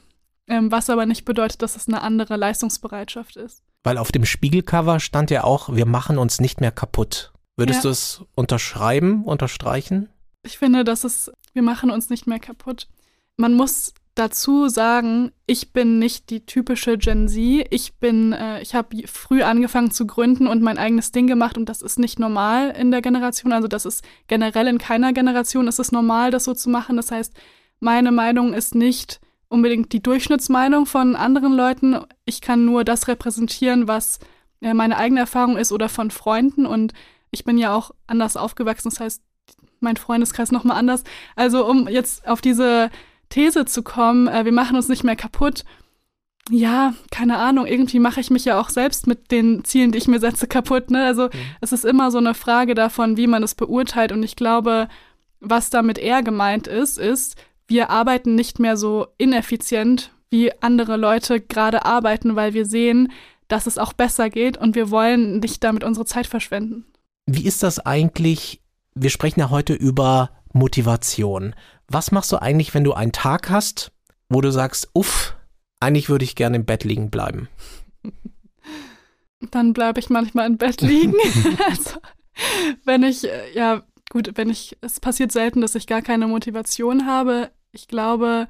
ähm, 0.47 0.71
was 0.71 0.89
aber 0.89 1.05
nicht 1.05 1.25
bedeutet, 1.25 1.61
dass 1.61 1.75
es 1.75 1.87
eine 1.87 2.01
andere 2.01 2.35
Leistungsbereitschaft 2.35 3.37
ist. 3.37 3.63
Weil 3.83 3.97
auf 3.97 4.11
dem 4.11 4.25
Spiegelcover 4.25 4.99
stand 4.99 5.31
ja 5.31 5.43
auch, 5.43 5.73
wir 5.73 5.85
machen 5.85 6.17
uns 6.17 6.39
nicht 6.39 6.61
mehr 6.61 6.71
kaputt. 6.71 7.31
Würdest 7.57 7.79
ja. 7.79 7.83
du 7.83 7.89
es 7.89 8.23
unterschreiben, 8.35 9.23
unterstreichen? 9.23 10.09
Ich 10.43 10.57
finde, 10.57 10.83
dass 10.83 11.03
es, 11.03 11.31
wir 11.53 11.61
machen 11.61 11.91
uns 11.91 12.09
nicht 12.09 12.27
mehr 12.27 12.39
kaputt. 12.39 12.87
Man 13.37 13.53
muss 13.53 13.93
dazu 14.15 14.67
sagen, 14.67 15.31
ich 15.47 15.71
bin 15.71 15.99
nicht 15.99 16.29
die 16.29 16.45
typische 16.45 16.97
Gen 16.97 17.27
Z. 17.27 17.67
Ich 17.69 17.93
bin, 17.95 18.33
äh, 18.33 18.61
ich 18.61 18.75
habe 18.75 19.07
früh 19.07 19.41
angefangen 19.41 19.91
zu 19.91 20.05
gründen 20.05 20.47
und 20.47 20.61
mein 20.61 20.77
eigenes 20.77 21.11
Ding 21.11 21.27
gemacht 21.27 21.57
und 21.57 21.69
das 21.69 21.81
ist 21.81 21.97
nicht 21.97 22.19
normal 22.19 22.71
in 22.71 22.91
der 22.91 23.01
Generation. 23.01 23.53
Also 23.53 23.67
das 23.67 23.85
ist 23.85 24.03
generell 24.27 24.67
in 24.67 24.77
keiner 24.77 25.13
Generation 25.13 25.67
ist 25.67 25.79
es 25.79 25.91
normal, 25.91 26.31
das 26.31 26.43
so 26.43 26.53
zu 26.53 26.69
machen. 26.69 26.97
Das 26.97 27.11
heißt, 27.11 27.33
meine 27.79 28.11
Meinung 28.11 28.53
ist 28.53 28.75
nicht 28.75 29.21
unbedingt 29.47 29.91
die 29.93 30.03
Durchschnittsmeinung 30.03 30.85
von 30.85 31.15
anderen 31.15 31.53
Leuten. 31.53 31.97
Ich 32.25 32.41
kann 32.41 32.65
nur 32.65 32.83
das 32.83 33.07
repräsentieren, 33.07 33.87
was 33.87 34.19
äh, 34.61 34.73
meine 34.73 34.97
eigene 34.97 35.21
Erfahrung 35.21 35.57
ist 35.57 35.71
oder 35.71 35.89
von 35.89 36.11
Freunden 36.11 36.65
und 36.65 36.93
ich 37.31 37.45
bin 37.45 37.57
ja 37.57 37.73
auch 37.73 37.91
anders 38.07 38.35
aufgewachsen. 38.35 38.89
Das 38.89 38.99
heißt, 38.99 39.21
mein 39.81 39.97
Freundeskreis 39.97 40.51
nochmal 40.51 40.77
anders. 40.77 41.03
Also 41.35 41.65
um 41.65 41.87
jetzt 41.87 42.27
auf 42.27 42.41
diese 42.41 42.89
These 43.29 43.65
zu 43.65 43.83
kommen, 43.83 44.27
äh, 44.27 44.45
wir 44.45 44.51
machen 44.51 44.75
uns 44.75 44.87
nicht 44.87 45.03
mehr 45.03 45.15
kaputt. 45.15 45.63
Ja, 46.49 46.93
keine 47.11 47.37
Ahnung, 47.37 47.65
irgendwie 47.65 47.99
mache 47.99 48.19
ich 48.19 48.29
mich 48.29 48.45
ja 48.45 48.59
auch 48.59 48.69
selbst 48.69 49.07
mit 49.07 49.31
den 49.31 49.63
Zielen, 49.63 49.91
die 49.91 49.99
ich 49.99 50.07
mir 50.07 50.19
setze, 50.19 50.47
kaputt. 50.47 50.89
Ne? 50.91 51.05
Also 51.05 51.25
mhm. 51.25 51.29
es 51.61 51.71
ist 51.71 51.85
immer 51.85 52.11
so 52.11 52.17
eine 52.17 52.33
Frage 52.33 52.73
davon, 52.73 53.17
wie 53.17 53.27
man 53.27 53.43
es 53.43 53.55
beurteilt. 53.55 54.11
Und 54.11 54.23
ich 54.23 54.35
glaube, 54.35 54.87
was 55.39 55.69
damit 55.69 55.97
eher 55.97 56.23
gemeint 56.23 56.67
ist, 56.67 56.97
ist, 56.97 57.35
wir 57.67 57.89
arbeiten 57.89 58.35
nicht 58.35 58.59
mehr 58.59 58.75
so 58.75 59.07
ineffizient, 59.17 60.11
wie 60.29 60.51
andere 60.61 60.97
Leute 60.97 61.39
gerade 61.39 61.85
arbeiten, 61.85 62.35
weil 62.35 62.53
wir 62.53 62.65
sehen, 62.65 63.11
dass 63.47 63.67
es 63.67 63.77
auch 63.77 63.93
besser 63.93 64.29
geht 64.29 64.57
und 64.57 64.75
wir 64.75 64.91
wollen 64.91 65.39
nicht 65.39 65.63
damit 65.63 65.83
unsere 65.83 66.05
Zeit 66.05 66.27
verschwenden. 66.27 66.85
Wie 67.25 67.45
ist 67.45 67.63
das 67.63 67.79
eigentlich? 67.79 68.60
Wir 68.93 69.09
sprechen 69.09 69.39
ja 69.39 69.49
heute 69.49 69.73
über 69.73 70.31
Motivation. 70.53 71.55
Was 71.87 72.11
machst 72.11 72.31
du 72.31 72.41
eigentlich, 72.41 72.73
wenn 72.73 72.83
du 72.83 72.93
einen 72.93 73.11
Tag 73.11 73.49
hast, 73.49 73.91
wo 74.29 74.41
du 74.41 74.51
sagst, 74.51 74.89
uff, 74.93 75.35
eigentlich 75.79 76.09
würde 76.09 76.25
ich 76.25 76.35
gerne 76.35 76.57
im 76.57 76.65
Bett 76.65 76.83
liegen 76.83 77.09
bleiben? 77.09 77.47
Dann 79.39 79.73
bleibe 79.73 79.99
ich 79.99 80.09
manchmal 80.09 80.47
im 80.47 80.57
Bett 80.57 80.81
liegen. 80.81 81.15
also, 81.69 81.99
wenn 82.85 83.03
ich, 83.03 83.23
äh, 83.25 83.53
ja, 83.53 83.83
gut, 84.09 84.31
wenn 84.35 84.49
ich, 84.49 84.77
es 84.81 84.99
passiert 84.99 85.31
selten, 85.31 85.61
dass 85.61 85.75
ich 85.75 85.87
gar 85.87 86.01
keine 86.01 86.27
Motivation 86.27 87.05
habe. 87.05 87.51
Ich 87.71 87.87
glaube, 87.87 88.47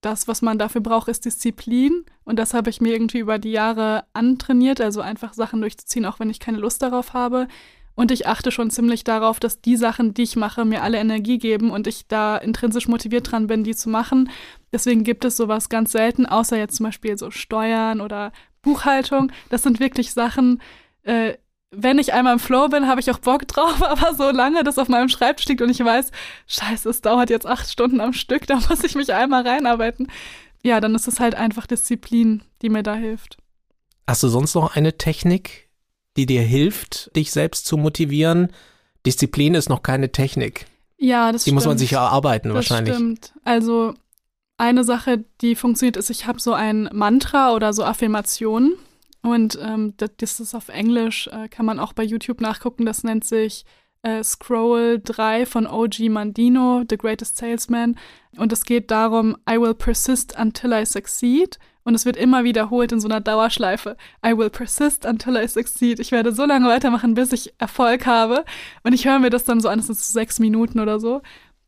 das, 0.00 0.28
was 0.28 0.40
man 0.40 0.58
dafür 0.58 0.80
braucht, 0.80 1.08
ist 1.08 1.24
Disziplin. 1.24 2.04
Und 2.24 2.38
das 2.38 2.54
habe 2.54 2.70
ich 2.70 2.80
mir 2.80 2.92
irgendwie 2.92 3.18
über 3.18 3.38
die 3.38 3.50
Jahre 3.50 4.04
antrainiert, 4.12 4.80
also 4.80 5.00
einfach 5.00 5.34
Sachen 5.34 5.60
durchzuziehen, 5.60 6.06
auch 6.06 6.20
wenn 6.20 6.30
ich 6.30 6.40
keine 6.40 6.58
Lust 6.58 6.80
darauf 6.80 7.12
habe. 7.12 7.48
Und 8.00 8.10
ich 8.10 8.26
achte 8.26 8.50
schon 8.50 8.70
ziemlich 8.70 9.04
darauf, 9.04 9.40
dass 9.40 9.60
die 9.60 9.76
Sachen, 9.76 10.14
die 10.14 10.22
ich 10.22 10.34
mache, 10.34 10.64
mir 10.64 10.82
alle 10.82 10.96
Energie 10.96 11.36
geben 11.36 11.70
und 11.70 11.86
ich 11.86 12.08
da 12.08 12.38
intrinsisch 12.38 12.88
motiviert 12.88 13.30
dran 13.30 13.46
bin, 13.46 13.62
die 13.62 13.76
zu 13.76 13.90
machen. 13.90 14.30
Deswegen 14.72 15.04
gibt 15.04 15.22
es 15.26 15.36
sowas 15.36 15.68
ganz 15.68 15.92
selten, 15.92 16.24
außer 16.24 16.56
jetzt 16.56 16.76
zum 16.76 16.86
Beispiel 16.86 17.18
so 17.18 17.30
Steuern 17.30 18.00
oder 18.00 18.32
Buchhaltung. 18.62 19.30
Das 19.50 19.62
sind 19.64 19.80
wirklich 19.80 20.14
Sachen, 20.14 20.62
äh, 21.02 21.34
wenn 21.72 21.98
ich 21.98 22.14
einmal 22.14 22.32
im 22.32 22.38
Flow 22.38 22.68
bin, 22.68 22.88
habe 22.88 23.02
ich 23.02 23.10
auch 23.10 23.18
Bock 23.18 23.46
drauf, 23.46 23.82
aber 23.86 24.14
solange 24.14 24.64
das 24.64 24.78
auf 24.78 24.88
meinem 24.88 25.10
Schreibtisch 25.10 25.48
liegt 25.48 25.60
und 25.60 25.68
ich 25.68 25.84
weiß, 25.84 26.10
scheiße, 26.46 26.88
es 26.88 27.02
dauert 27.02 27.28
jetzt 27.28 27.46
acht 27.46 27.68
Stunden 27.68 28.00
am 28.00 28.14
Stück, 28.14 28.46
da 28.46 28.60
muss 28.70 28.82
ich 28.82 28.94
mich 28.94 29.12
einmal 29.12 29.46
reinarbeiten. 29.46 30.08
Ja, 30.62 30.80
dann 30.80 30.94
ist 30.94 31.06
es 31.06 31.20
halt 31.20 31.34
einfach 31.34 31.66
Disziplin, 31.66 32.44
die 32.62 32.70
mir 32.70 32.82
da 32.82 32.94
hilft. 32.94 33.36
Hast 34.06 34.22
du 34.22 34.28
sonst 34.28 34.54
noch 34.54 34.74
eine 34.74 34.96
Technik, 34.96 35.68
die 36.20 36.26
dir 36.26 36.42
hilft, 36.42 37.14
dich 37.16 37.32
selbst 37.32 37.64
zu 37.64 37.78
motivieren. 37.78 38.48
Disziplin 39.06 39.54
ist 39.54 39.70
noch 39.70 39.82
keine 39.82 40.12
Technik. 40.12 40.66
Ja, 40.98 41.32
das 41.32 41.44
die 41.44 41.50
stimmt. 41.50 41.54
muss 41.54 41.66
man 41.66 41.78
sich 41.78 41.92
erarbeiten 41.92 42.48
das 42.48 42.56
wahrscheinlich. 42.56 42.94
Stimmt. 42.94 43.32
Also 43.42 43.94
eine 44.58 44.84
Sache, 44.84 45.24
die 45.40 45.54
funktioniert, 45.54 45.96
ist, 45.96 46.10
ich 46.10 46.26
habe 46.26 46.38
so 46.38 46.52
ein 46.52 46.90
Mantra 46.92 47.54
oder 47.54 47.72
so 47.72 47.84
Affirmationen. 47.84 48.74
Und 49.22 49.58
ähm, 49.62 49.94
das, 49.96 50.10
das, 50.18 50.40
ist 50.40 50.54
auf 50.54 50.68
Englisch, 50.68 51.28
äh, 51.28 51.48
kann 51.48 51.64
man 51.64 51.78
auch 51.78 51.94
bei 51.94 52.02
YouTube 52.02 52.42
nachgucken. 52.42 52.84
Das 52.84 53.02
nennt 53.02 53.24
sich 53.24 53.64
äh, 54.02 54.22
Scroll 54.22 55.00
3 55.02 55.46
von 55.46 55.66
OG 55.66 56.00
Mandino, 56.10 56.84
The 56.88 56.98
Greatest 56.98 57.38
Salesman. 57.38 57.96
Und 58.36 58.52
es 58.52 58.64
geht 58.64 58.90
darum, 58.90 59.36
I 59.48 59.58
will 59.58 59.74
persist 59.74 60.38
until 60.38 60.72
I 60.72 60.84
succeed. 60.84 61.58
Und 61.90 61.96
es 61.96 62.06
wird 62.06 62.16
immer 62.16 62.44
wiederholt 62.44 62.92
in 62.92 63.00
so 63.00 63.08
einer 63.08 63.20
Dauerschleife. 63.20 63.96
I 64.24 64.38
will 64.38 64.48
persist 64.48 65.04
until 65.04 65.34
I 65.34 65.48
succeed. 65.48 65.98
Ich 65.98 66.12
werde 66.12 66.32
so 66.32 66.44
lange 66.44 66.68
weitermachen, 66.68 67.14
bis 67.14 67.32
ich 67.32 67.52
Erfolg 67.58 68.06
habe. 68.06 68.44
Und 68.84 68.92
ich 68.92 69.06
höre 69.06 69.18
mir 69.18 69.30
das 69.30 69.42
dann 69.42 69.60
so 69.60 69.68
an, 69.68 69.78
das 69.78 69.88
sind 69.88 69.98
so 69.98 70.12
sechs 70.12 70.38
Minuten 70.38 70.78
oder 70.78 71.00
so. 71.00 71.20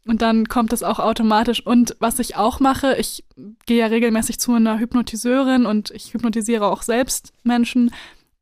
Und 0.07 0.23
dann 0.23 0.47
kommt 0.47 0.73
es 0.73 0.85
auch 0.85 1.01
automatisch. 1.01 1.67
Und 1.67 1.97
was 1.99 2.21
ich 2.21 2.37
auch 2.37 2.61
mache, 2.61 2.95
ich 2.99 3.25
gehe 3.67 3.81
ja 3.81 3.87
regelmäßig 3.87 4.39
zu 4.39 4.53
einer 4.53 4.79
Hypnotiseurin 4.79 5.67
und 5.67 5.91
ich 5.91 6.15
hypnotisiere 6.15 6.69
auch 6.69 6.83
selbst 6.83 7.33
Menschen. 7.43 7.91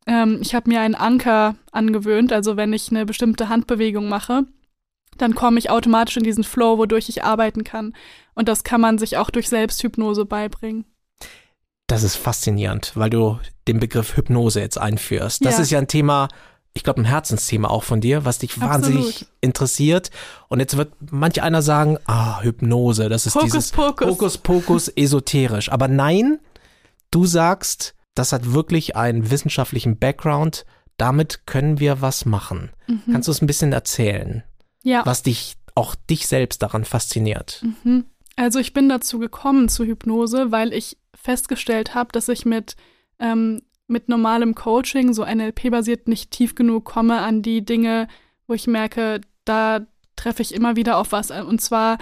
Ähm, 0.05 0.37
ich 0.39 0.53
habe 0.53 0.69
mir 0.69 0.81
einen 0.81 0.93
Anker 0.93 1.55
angewöhnt. 1.71 2.31
Also 2.31 2.57
wenn 2.57 2.73
ich 2.73 2.91
eine 2.91 3.07
bestimmte 3.07 3.49
Handbewegung 3.49 4.07
mache, 4.07 4.43
dann 5.17 5.33
komme 5.33 5.57
ich 5.57 5.71
automatisch 5.71 6.17
in 6.17 6.23
diesen 6.23 6.43
Flow, 6.43 6.77
wodurch 6.77 7.09
ich 7.09 7.23
arbeiten 7.23 7.63
kann. 7.63 7.95
Und 8.35 8.49
das 8.49 8.63
kann 8.63 8.81
man 8.81 8.99
sich 8.99 9.17
auch 9.17 9.31
durch 9.31 9.49
Selbsthypnose 9.49 10.25
beibringen. 10.25 10.85
Das 11.91 12.03
ist 12.03 12.15
faszinierend, 12.15 12.93
weil 12.95 13.09
du 13.09 13.37
den 13.67 13.79
Begriff 13.81 14.15
Hypnose 14.15 14.61
jetzt 14.61 14.77
einführst. 14.77 15.43
Das 15.43 15.57
ja. 15.57 15.61
ist 15.61 15.71
ja 15.71 15.79
ein 15.79 15.89
Thema, 15.89 16.29
ich 16.73 16.83
glaube, 16.83 17.01
ein 17.01 17.05
Herzensthema 17.05 17.67
auch 17.67 17.83
von 17.83 17.99
dir, 17.99 18.23
was 18.23 18.39
dich 18.39 18.51
Absolut. 18.53 18.69
wahnsinnig 18.69 19.25
interessiert. 19.41 20.09
Und 20.47 20.61
jetzt 20.61 20.77
wird 20.77 20.93
manch 21.11 21.41
einer 21.41 21.61
sagen, 21.61 21.97
ah, 22.05 22.41
Hypnose, 22.41 23.09
das 23.09 23.25
ist 23.25 23.35
Hokus 23.35 23.45
dieses 23.45 23.71
Pokus. 23.71 24.07
Hokuspokus 24.07 24.87
esoterisch. 24.87 25.69
Aber 25.69 25.89
nein, 25.89 26.39
du 27.11 27.25
sagst, 27.25 27.93
das 28.15 28.31
hat 28.31 28.53
wirklich 28.53 28.95
einen 28.95 29.29
wissenschaftlichen 29.29 29.99
Background. 29.99 30.65
Damit 30.95 31.45
können 31.45 31.81
wir 31.81 31.99
was 31.99 32.23
machen. 32.25 32.71
Mhm. 32.87 33.01
Kannst 33.11 33.27
du 33.27 33.33
es 33.33 33.41
ein 33.41 33.47
bisschen 33.47 33.73
erzählen? 33.73 34.43
Ja. 34.81 35.05
Was 35.05 35.23
dich, 35.23 35.57
auch 35.75 35.95
dich 36.09 36.27
selbst 36.27 36.61
daran 36.63 36.85
fasziniert? 36.85 37.61
Mhm. 37.83 38.05
Also 38.37 38.59
ich 38.59 38.71
bin 38.71 38.87
dazu 38.87 39.19
gekommen 39.19 39.67
zu 39.67 39.83
Hypnose, 39.83 40.51
weil 40.51 40.71
ich 40.71 40.97
festgestellt 41.21 41.95
habe, 41.95 42.11
dass 42.11 42.29
ich 42.29 42.45
mit, 42.45 42.75
ähm, 43.19 43.61
mit 43.87 44.09
normalem 44.09 44.55
Coaching, 44.55 45.13
so 45.13 45.25
NLP-basiert, 45.25 46.07
nicht 46.07 46.31
tief 46.31 46.55
genug 46.55 46.85
komme 46.85 47.19
an 47.19 47.41
die 47.41 47.63
Dinge, 47.63 48.07
wo 48.47 48.53
ich 48.53 48.67
merke, 48.67 49.21
da 49.45 49.85
treffe 50.15 50.41
ich 50.41 50.53
immer 50.53 50.75
wieder 50.75 50.97
auf 50.97 51.11
was. 51.11 51.31
Und 51.31 51.61
zwar 51.61 51.97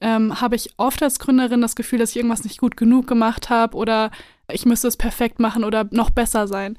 ähm, 0.00 0.40
habe 0.40 0.56
ich 0.56 0.70
oft 0.76 1.02
als 1.02 1.18
Gründerin 1.18 1.60
das 1.60 1.76
Gefühl, 1.76 1.98
dass 1.98 2.10
ich 2.10 2.16
irgendwas 2.16 2.44
nicht 2.44 2.58
gut 2.58 2.76
genug 2.76 3.06
gemacht 3.06 3.50
habe 3.50 3.76
oder 3.76 4.10
ich 4.50 4.66
müsste 4.66 4.88
es 4.88 4.96
perfekt 4.96 5.40
machen 5.40 5.64
oder 5.64 5.86
noch 5.90 6.10
besser 6.10 6.46
sein. 6.46 6.76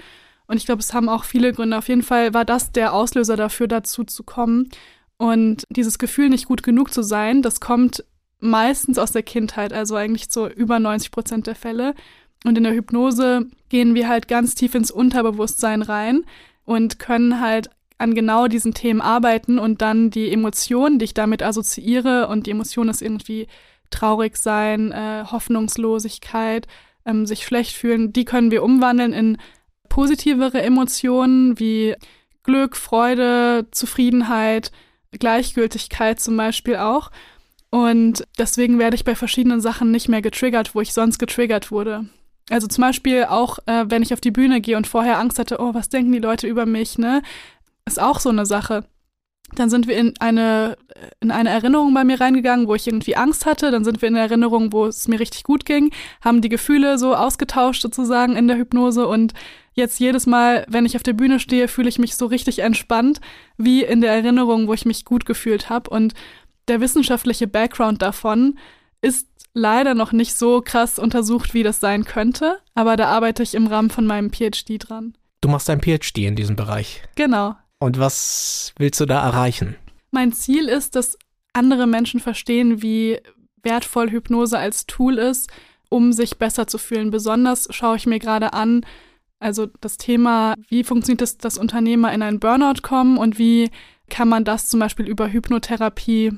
Und 0.47 0.58
ich 0.58 0.65
glaube, 0.65 0.81
es 0.81 0.93
haben 0.93 1.10
auch 1.10 1.23
viele 1.23 1.53
Gründe. 1.53 1.77
Auf 1.77 1.88
jeden 1.88 2.03
Fall 2.03 2.34
war 2.34 2.45
das 2.45 2.71
der 2.71 2.93
Auslöser 2.93 3.36
dafür, 3.36 3.67
dazu 3.67 4.03
zu 4.03 4.23
kommen. 4.23 4.69
Und 5.17 5.63
dieses 5.69 5.97
Gefühl, 5.97 6.29
nicht 6.29 6.45
gut 6.45 6.62
genug 6.62 6.93
zu 6.93 7.01
sein, 7.01 7.41
das 7.41 7.60
kommt 7.60 8.03
meistens 8.39 8.97
aus 8.97 9.11
der 9.11 9.23
Kindheit, 9.23 9.73
also 9.73 9.95
eigentlich 9.95 10.27
so 10.29 10.47
über 10.47 10.79
90 10.79 11.11
Prozent 11.11 11.47
der 11.47 11.55
Fälle. 11.55 11.93
Und 12.43 12.57
in 12.57 12.63
der 12.63 12.73
Hypnose 12.73 13.47
gehen 13.69 13.95
wir 13.95 14.07
halt 14.07 14.27
ganz 14.27 14.55
tief 14.55 14.75
ins 14.75 14.91
Unterbewusstsein 14.91 15.81
rein 15.81 16.25
und 16.63 16.99
können 16.99 17.41
halt 17.41 17.69
an 17.97 18.13
genau 18.13 18.47
diesen 18.47 18.73
Themen 18.73 19.01
arbeiten 19.01 19.57
und 19.57 19.81
dann 19.81 20.09
die 20.09 20.31
Emotionen, 20.31 20.99
die 20.99 21.05
ich 21.05 21.13
damit 21.13 21.41
assoziiere, 21.41 22.27
und 22.27 22.45
die 22.45 22.51
Emotion 22.51 22.89
ist 22.89 23.01
irgendwie 23.01 23.47
traurig 23.89 24.35
sein, 24.37 24.91
äh, 24.91 25.23
Hoffnungslosigkeit, 25.31 26.67
ähm, 27.05 27.25
sich 27.25 27.45
schlecht 27.45 27.75
fühlen, 27.75 28.11
die 28.11 28.25
können 28.25 28.51
wir 28.51 28.63
umwandeln 28.63 29.13
in 29.13 29.37
positivere 29.87 30.61
Emotionen 30.61 31.57
wie 31.59 31.95
Glück, 32.43 32.75
Freude, 32.75 33.67
Zufriedenheit, 33.71 34.71
Gleichgültigkeit 35.11 36.19
zum 36.19 36.35
Beispiel 36.35 36.75
auch. 36.75 37.11
Und 37.75 38.25
deswegen 38.38 38.79
werde 38.79 38.95
ich 38.95 39.03
bei 39.03 39.15
verschiedenen 39.15 39.59
Sachen 39.59 39.91
nicht 39.91 40.07
mehr 40.07 40.21
getriggert, 40.21 40.75
wo 40.75 40.79
ich 40.79 40.93
sonst 40.93 41.19
getriggert 41.19 41.71
wurde. 41.71 42.05
Also 42.49 42.67
zum 42.67 42.83
Beispiel 42.83 43.25
auch, 43.25 43.59
äh, 43.65 43.83
wenn 43.89 44.01
ich 44.01 44.13
auf 44.13 44.21
die 44.21 44.31
Bühne 44.31 44.61
gehe 44.61 44.77
und 44.77 44.88
vorher 44.88 45.19
Angst 45.19 45.39
hatte, 45.39 45.57
oh, 45.59 45.73
was 45.73 45.89
denken 45.89 46.13
die 46.13 46.19
Leute 46.19 46.47
über 46.47 46.65
mich, 46.65 46.97
ne? 46.97 47.21
Ist 47.85 48.01
auch 48.01 48.21
so 48.21 48.29
eine 48.29 48.45
Sache. 48.45 48.85
Dann 49.55 49.69
sind 49.69 49.89
wir 49.89 49.97
in 49.97 50.13
eine, 50.21 50.77
in 51.19 51.31
eine 51.31 51.49
Erinnerung 51.49 51.93
bei 51.93 52.05
mir 52.05 52.21
reingegangen, 52.21 52.69
wo 52.69 52.75
ich 52.75 52.88
irgendwie 52.88 53.17
Angst 53.17 53.45
hatte. 53.45 53.71
Dann 53.71 53.83
sind 53.83 54.01
wir 54.01 54.07
in 54.07 54.15
eine 54.15 54.23
Erinnerung, 54.23 54.71
wo 54.71 54.85
es 54.85 55.09
mir 55.09 55.19
richtig 55.19 55.43
gut 55.43 55.65
ging, 55.65 55.91
haben 56.21 56.39
die 56.39 56.49
Gefühle 56.49 56.97
so 56.97 57.13
ausgetauscht 57.13 57.81
sozusagen 57.81 58.38
in 58.38 58.47
der 58.47 58.55
Hypnose 58.55 59.05
und 59.05 59.33
jetzt 59.73 59.99
jedes 59.99 60.27
Mal, 60.27 60.65
wenn 60.69 60.85
ich 60.85 60.95
auf 60.95 61.03
der 61.03 61.11
Bühne 61.11 61.41
stehe, 61.41 61.67
fühle 61.67 61.89
ich 61.89 61.99
mich 61.99 62.15
so 62.15 62.25
richtig 62.25 62.59
entspannt, 62.59 63.19
wie 63.57 63.83
in 63.83 63.99
der 63.99 64.13
Erinnerung, 64.13 64.69
wo 64.69 64.73
ich 64.73 64.85
mich 64.85 65.03
gut 65.03 65.25
gefühlt 65.25 65.69
habe. 65.69 65.89
Und 65.89 66.13
der 66.67 66.82
wissenschaftliche 66.82 67.47
Background 67.47 68.01
davon 68.01 68.58
ist 69.01 69.28
leider 69.54 69.93
noch 69.93 70.12
nicht 70.12 70.36
so 70.36 70.62
krass 70.62 70.99
untersucht, 70.99 71.54
wie 71.54 71.63
das 71.63 71.80
sein 71.80 72.06
könnte, 72.06 72.60
aber 72.73 72.97
da 72.97 73.08
arbeite 73.08 73.43
ich 73.43 73.56
im 73.56 73.67
Rahmen 73.67 73.89
von 73.89 74.06
meinem 74.06 74.32
PhD 74.32 74.78
dran. 74.80 75.17
Du 75.41 75.49
machst 75.49 75.69
ein 75.69 75.82
PhD 75.82 76.19
in 76.19 76.36
diesem 76.36 76.56
Bereich. 76.56 77.04
Genau. 77.15 77.56
Und 77.80 77.99
was 77.99 78.73
willst 78.78 78.99
du 78.99 79.06
da 79.06 79.23
erreichen? 79.23 79.75
Mein 80.12 80.34
Ziel 80.34 80.67
ist, 80.67 80.95
dass 80.95 81.17
andere 81.54 81.88
Menschen 81.88 82.19
verstehen, 82.19 82.82
wie 82.82 83.19
wertvoll 83.63 84.12
Hypnose 84.12 84.58
als 84.58 84.86
Tool 84.86 85.17
ist, 85.17 85.49
um 85.89 86.13
sich 86.13 86.38
besser 86.38 86.67
zu 86.67 86.78
fühlen. 86.78 87.12
Besonders 87.12 87.67
schaue 87.71 87.97
ich 87.97 88.06
mir 88.06 88.19
gerade 88.19 88.54
an, 88.54 88.86
also 89.39 89.67
das 89.82 89.97
Thema, 89.97 90.56
wie 90.69 90.84
funktioniert 90.84 91.21
es, 91.21 91.38
dass 91.38 91.58
Unternehmer 91.58 92.13
in 92.13 92.21
einen 92.21 92.39
Burnout 92.39 92.82
kommen 92.82 93.17
und 93.17 93.38
wie 93.38 93.69
kann 94.10 94.30
man 94.30 94.43
das 94.43 94.69
zum 94.69 94.80
Beispiel 94.80 95.08
über 95.08 95.32
Hypnotherapie 95.32 96.34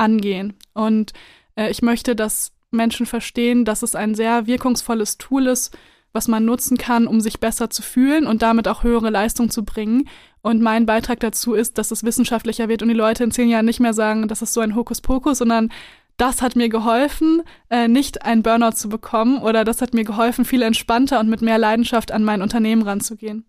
angehen. 0.00 0.54
Und 0.74 1.12
äh, 1.54 1.70
ich 1.70 1.82
möchte, 1.82 2.16
dass 2.16 2.52
Menschen 2.70 3.06
verstehen, 3.06 3.64
dass 3.64 3.82
es 3.82 3.94
ein 3.94 4.14
sehr 4.14 4.46
wirkungsvolles 4.46 5.18
Tool 5.18 5.46
ist, 5.46 5.76
was 6.12 6.26
man 6.26 6.44
nutzen 6.44 6.76
kann, 6.76 7.06
um 7.06 7.20
sich 7.20 7.38
besser 7.38 7.70
zu 7.70 7.82
fühlen 7.82 8.26
und 8.26 8.42
damit 8.42 8.66
auch 8.66 8.82
höhere 8.82 9.10
Leistung 9.10 9.50
zu 9.50 9.64
bringen. 9.64 10.08
Und 10.42 10.60
mein 10.60 10.86
Beitrag 10.86 11.20
dazu 11.20 11.54
ist, 11.54 11.78
dass 11.78 11.90
es 11.90 12.02
wissenschaftlicher 12.02 12.68
wird 12.68 12.82
und 12.82 12.88
die 12.88 12.94
Leute 12.94 13.22
in 13.22 13.30
zehn 13.30 13.48
Jahren 13.48 13.66
nicht 13.66 13.80
mehr 13.80 13.94
sagen, 13.94 14.26
das 14.26 14.42
ist 14.42 14.52
so 14.52 14.60
ein 14.60 14.74
Hokuspokus, 14.74 15.38
sondern 15.38 15.70
das 16.16 16.42
hat 16.42 16.56
mir 16.56 16.68
geholfen, 16.68 17.42
äh, 17.70 17.88
nicht 17.88 18.22
einen 18.22 18.42
Burnout 18.42 18.72
zu 18.72 18.88
bekommen 18.88 19.40
oder 19.40 19.64
das 19.64 19.80
hat 19.80 19.94
mir 19.94 20.04
geholfen, 20.04 20.44
viel 20.44 20.62
entspannter 20.62 21.20
und 21.20 21.28
mit 21.28 21.42
mehr 21.42 21.58
Leidenschaft 21.58 22.12
an 22.12 22.24
mein 22.24 22.42
Unternehmen 22.42 22.82
ranzugehen. 22.82 23.44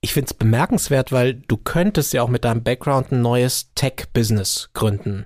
Ich 0.00 0.12
finde 0.12 0.26
es 0.26 0.34
bemerkenswert, 0.34 1.12
weil 1.12 1.34
du 1.34 1.56
könntest 1.56 2.12
ja 2.12 2.22
auch 2.22 2.28
mit 2.28 2.44
deinem 2.44 2.62
Background 2.62 3.10
ein 3.10 3.22
neues 3.22 3.72
Tech-Business 3.74 4.70
gründen. 4.74 5.24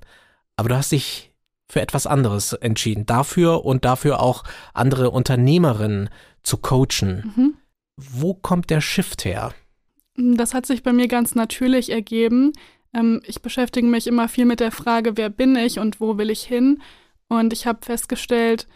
Aber 0.58 0.68
du 0.68 0.76
hast 0.76 0.90
dich 0.90 1.32
für 1.70 1.80
etwas 1.80 2.08
anderes 2.08 2.52
entschieden. 2.52 3.06
Dafür 3.06 3.64
und 3.64 3.84
dafür 3.84 4.20
auch 4.20 4.42
andere 4.74 5.10
Unternehmerinnen 5.12 6.10
zu 6.42 6.56
coachen. 6.56 7.32
Mhm. 7.36 7.54
Wo 7.96 8.34
kommt 8.34 8.68
der 8.68 8.80
Shift 8.80 9.24
her? 9.24 9.54
Das 10.16 10.54
hat 10.54 10.66
sich 10.66 10.82
bei 10.82 10.92
mir 10.92 11.06
ganz 11.06 11.36
natürlich 11.36 11.90
ergeben. 11.90 12.52
Ähm, 12.92 13.20
ich 13.24 13.40
beschäftige 13.40 13.86
mich 13.86 14.08
immer 14.08 14.26
viel 14.26 14.46
mit 14.46 14.58
der 14.58 14.72
Frage, 14.72 15.16
wer 15.16 15.30
bin 15.30 15.54
ich 15.54 15.78
und 15.78 16.00
wo 16.00 16.18
will 16.18 16.30
ich 16.30 16.42
hin? 16.42 16.82
Und 17.28 17.52
ich 17.52 17.68
habe 17.68 17.86
festgestellt, 17.86 18.66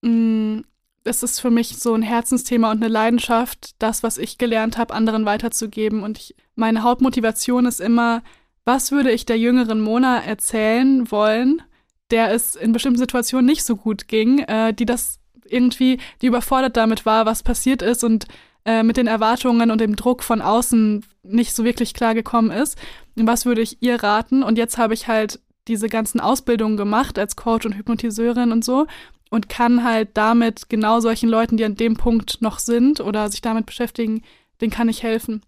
mm, 0.00 0.60
es 1.04 1.22
ist 1.22 1.38
für 1.38 1.50
mich 1.50 1.76
so 1.76 1.92
ein 1.92 2.02
Herzensthema 2.02 2.70
und 2.70 2.82
eine 2.82 2.88
Leidenschaft, 2.88 3.74
das, 3.78 4.02
was 4.02 4.16
ich 4.16 4.38
gelernt 4.38 4.78
habe, 4.78 4.94
anderen 4.94 5.26
weiterzugeben. 5.26 6.02
Und 6.02 6.16
ich, 6.16 6.34
meine 6.54 6.82
Hauptmotivation 6.82 7.66
ist 7.66 7.80
immer, 7.80 8.22
was 8.64 8.92
würde 8.92 9.12
ich 9.12 9.26
der 9.26 9.38
jüngeren 9.38 9.80
Mona 9.80 10.22
erzählen 10.22 11.10
wollen, 11.10 11.62
der 12.10 12.32
es 12.32 12.56
in 12.56 12.72
bestimmten 12.72 12.98
Situationen 12.98 13.46
nicht 13.46 13.64
so 13.64 13.76
gut 13.76 14.08
ging, 14.08 14.40
äh, 14.40 14.72
die 14.72 14.86
das 14.86 15.18
irgendwie, 15.46 15.98
die 16.22 16.26
überfordert 16.26 16.76
damit 16.76 17.06
war, 17.06 17.26
was 17.26 17.42
passiert 17.42 17.82
ist 17.82 18.04
und 18.04 18.26
äh, 18.64 18.82
mit 18.82 18.96
den 18.96 19.06
Erwartungen 19.06 19.70
und 19.70 19.80
dem 19.80 19.96
Druck 19.96 20.22
von 20.22 20.40
außen 20.40 21.04
nicht 21.22 21.54
so 21.54 21.64
wirklich 21.64 21.94
klar 21.94 22.14
gekommen 22.14 22.50
ist. 22.50 22.78
Was 23.14 23.44
würde 23.46 23.60
ich 23.60 23.82
ihr 23.82 24.02
raten? 24.02 24.42
Und 24.42 24.58
jetzt 24.58 24.78
habe 24.78 24.94
ich 24.94 25.06
halt 25.06 25.40
diese 25.68 25.88
ganzen 25.88 26.20
Ausbildungen 26.20 26.76
gemacht 26.76 27.18
als 27.18 27.36
Coach 27.36 27.66
und 27.66 27.76
Hypnotiseurin 27.76 28.52
und 28.52 28.64
so 28.64 28.86
und 29.30 29.48
kann 29.48 29.84
halt 29.84 30.10
damit 30.14 30.68
genau 30.68 31.00
solchen 31.00 31.28
Leuten, 31.28 31.56
die 31.56 31.64
an 31.64 31.74
dem 31.74 31.96
Punkt 31.96 32.40
noch 32.40 32.58
sind 32.58 33.00
oder 33.00 33.30
sich 33.30 33.40
damit 33.40 33.66
beschäftigen, 33.66 34.22
denen 34.60 34.70
kann 34.70 34.88
ich 34.88 35.02
helfen. 35.02 35.42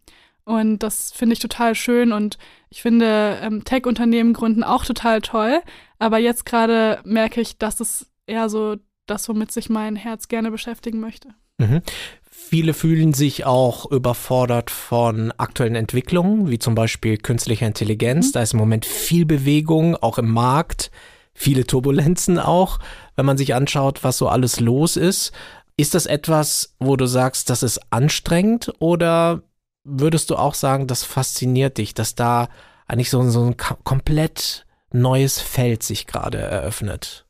Und 0.46 0.78
das 0.78 1.10
finde 1.12 1.32
ich 1.32 1.40
total 1.40 1.74
schön 1.74 2.12
und 2.12 2.38
ich 2.70 2.80
finde 2.80 3.38
ähm, 3.42 3.64
Tech-Unternehmen 3.64 4.32
gründen 4.32 4.62
auch 4.62 4.84
total 4.84 5.20
toll. 5.20 5.60
Aber 5.98 6.18
jetzt 6.18 6.46
gerade 6.46 7.00
merke 7.04 7.40
ich, 7.40 7.58
dass 7.58 7.80
es 7.80 8.06
eher 8.26 8.48
so 8.48 8.76
das, 9.06 9.28
womit 9.28 9.50
sich 9.50 9.68
mein 9.68 9.96
Herz 9.96 10.28
gerne 10.28 10.52
beschäftigen 10.52 11.00
möchte. 11.00 11.30
Mhm. 11.58 11.82
Viele 12.30 12.74
fühlen 12.74 13.12
sich 13.12 13.44
auch 13.44 13.90
überfordert 13.90 14.70
von 14.70 15.32
aktuellen 15.36 15.74
Entwicklungen, 15.74 16.48
wie 16.48 16.60
zum 16.60 16.76
Beispiel 16.76 17.16
künstlicher 17.16 17.66
Intelligenz. 17.66 18.28
Mhm. 18.28 18.32
Da 18.32 18.42
ist 18.42 18.52
im 18.52 18.60
Moment 18.60 18.86
viel 18.86 19.26
Bewegung, 19.26 19.96
auch 19.96 20.16
im 20.16 20.30
Markt, 20.30 20.92
viele 21.34 21.66
Turbulenzen 21.66 22.38
auch, 22.38 22.78
wenn 23.16 23.26
man 23.26 23.36
sich 23.36 23.52
anschaut, 23.52 24.04
was 24.04 24.18
so 24.18 24.28
alles 24.28 24.60
los 24.60 24.96
ist. 24.96 25.32
Ist 25.76 25.94
das 25.94 26.06
etwas, 26.06 26.74
wo 26.78 26.94
du 26.94 27.06
sagst, 27.06 27.50
das 27.50 27.64
ist 27.64 27.80
anstrengend 27.90 28.72
oder 28.78 29.42
würdest 29.86 30.30
du 30.30 30.36
auch 30.36 30.54
sagen, 30.54 30.86
das 30.86 31.04
fasziniert 31.04 31.78
dich, 31.78 31.94
dass 31.94 32.14
da 32.14 32.48
eigentlich 32.86 33.10
so, 33.10 33.22
so 33.30 33.44
ein 33.44 33.56
komplett 33.56 34.66
neues 34.92 35.40
Feld 35.40 35.82
sich 35.82 36.06
gerade 36.06 36.38
eröffnet? 36.38 37.24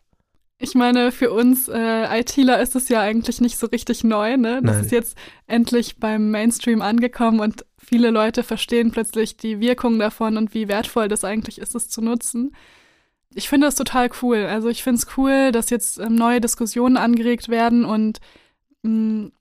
Ich 0.58 0.74
meine, 0.74 1.12
für 1.12 1.32
uns 1.32 1.68
äh, 1.68 2.18
ITler 2.20 2.60
ist 2.60 2.74
es 2.76 2.88
ja 2.88 3.02
eigentlich 3.02 3.42
nicht 3.42 3.58
so 3.58 3.66
richtig 3.66 4.04
neu, 4.04 4.38
ne? 4.38 4.60
Das 4.62 4.76
Nein. 4.76 4.84
ist 4.84 4.90
jetzt 4.90 5.18
endlich 5.46 5.98
beim 5.98 6.30
Mainstream 6.30 6.80
angekommen 6.80 7.40
und 7.40 7.66
viele 7.76 8.10
Leute 8.10 8.42
verstehen 8.42 8.90
plötzlich 8.90 9.36
die 9.36 9.60
Wirkung 9.60 9.98
davon 9.98 10.38
und 10.38 10.54
wie 10.54 10.68
wertvoll 10.68 11.08
das 11.08 11.24
eigentlich 11.24 11.58
ist, 11.58 11.74
es 11.74 11.90
zu 11.90 12.00
nutzen. 12.00 12.56
Ich 13.34 13.50
finde 13.50 13.66
das 13.66 13.74
total 13.74 14.08
cool. 14.22 14.46
Also 14.46 14.70
ich 14.70 14.82
finde 14.82 14.98
es 14.98 15.18
cool, 15.18 15.52
dass 15.52 15.68
jetzt 15.68 15.98
ähm, 15.98 16.14
neue 16.14 16.40
Diskussionen 16.40 16.96
angeregt 16.96 17.50
werden 17.50 17.84
und 17.84 18.20
mh, 18.82 18.90
mm, 18.90 19.32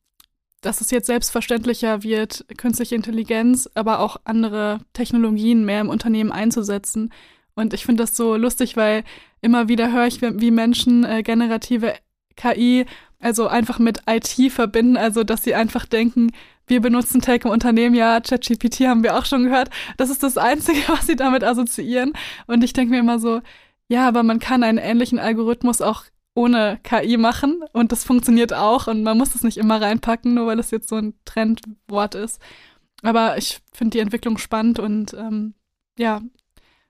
dass 0.66 0.82
es 0.82 0.92
jetzt 0.92 1.08
selbstverständlicher 1.08 2.04
wird, 2.04 2.46
künstliche 2.58 2.96
Intelligenz, 2.96 3.70
aber 3.76 4.00
auch 4.00 4.18
andere 4.24 4.80
Technologien 4.94 5.64
mehr 5.66 5.82
im 5.82 5.90
Unternehmen 5.90 6.32
einzusetzen. 6.32 7.14
Und 7.56 7.74
ich 7.74 7.86
finde 7.86 8.04
das 8.04 8.16
so 8.16 8.36
lustig, 8.36 8.76
weil 8.76 9.04
immer 9.42 9.68
wieder 9.68 9.92
höre 9.92 10.08
ich, 10.08 10.22
wie 10.22 10.52
Menschen 10.52 11.04
äh, 11.04 11.24
generative 11.24 11.94
KI 12.36 12.86
also 13.20 13.48
einfach 13.48 13.80
mit 13.80 14.02
IT 14.08 14.52
verbinden, 14.52 14.98
also 14.98 15.24
dass 15.24 15.44
sie 15.44 15.56
einfach 15.56 15.86
denken, 15.86 16.32
wir 16.68 16.82
benutzen 16.82 17.22
Tech 17.22 17.42
im 17.44 17.52
Unternehmen, 17.52 17.96
ja, 17.96 18.20
ChatGPT 18.20 18.82
haben 18.82 19.04
wir 19.04 19.18
auch 19.18 19.26
schon 19.26 19.44
gehört. 19.44 19.70
Das 19.98 20.10
ist 20.10 20.24
das 20.24 20.38
Einzige, 20.38 20.80
was 20.88 21.08
sie 21.08 21.16
damit 21.16 21.44
assoziieren. 21.44 22.14
Und 22.48 22.64
ich 22.64 22.74
denke 22.74 22.92
mir 22.92 23.00
immer 23.00 23.20
so, 23.20 23.42
ja, 23.88 24.08
aber 24.08 24.24
man 24.24 24.40
kann 24.40 24.64
einen 24.64 24.80
ähnlichen 24.80 25.20
Algorithmus 25.20 25.82
auch 25.82 26.06
ohne 26.36 26.80
KI 26.84 27.18
machen 27.18 27.64
und 27.74 27.92
das 27.92 28.04
funktioniert 28.04 28.54
auch 28.54 28.88
und 28.88 29.04
man 29.04 29.18
muss 29.18 29.34
es 29.34 29.44
nicht 29.44 29.58
immer 29.58 29.82
reinpacken, 29.82 30.36
nur 30.36 30.48
weil 30.48 30.60
es 30.60 30.70
jetzt 30.70 30.90
so 30.90 30.96
ein 30.96 31.16
Trendwort 31.26 32.14
ist. 32.14 32.40
Aber 33.02 33.38
ich 33.38 33.62
finde 33.74 33.92
die 33.92 34.00
Entwicklung 34.00 34.38
spannend 34.38 34.78
und 34.80 35.14
ähm, 35.14 35.56
ja, 35.98 36.22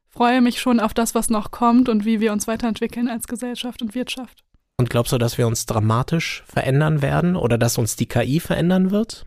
freue 0.10 0.42
mich 0.42 0.60
schon 0.60 0.80
auf 0.80 0.94
das, 0.94 1.14
was 1.14 1.30
noch 1.30 1.52
kommt 1.52 1.90
und 1.90 2.06
wie 2.06 2.20
wir 2.20 2.32
uns 2.34 2.48
weiterentwickeln 2.48 3.08
als 3.08 3.28
Gesellschaft 3.28 3.82
und 3.82 3.96
Wirtschaft. 3.96 4.44
Und 4.78 4.90
glaubst 4.90 5.14
du, 5.14 5.18
dass 5.18 5.38
wir 5.38 5.48
uns 5.48 5.66
dramatisch 5.66 6.44
verändern 6.48 7.02
werden 7.02 7.36
oder 7.36 7.58
dass 7.58 7.78
uns 7.78 7.96
die 7.96 8.08
KI 8.08 8.40
verändern 8.40 8.92
wird? 8.92 9.26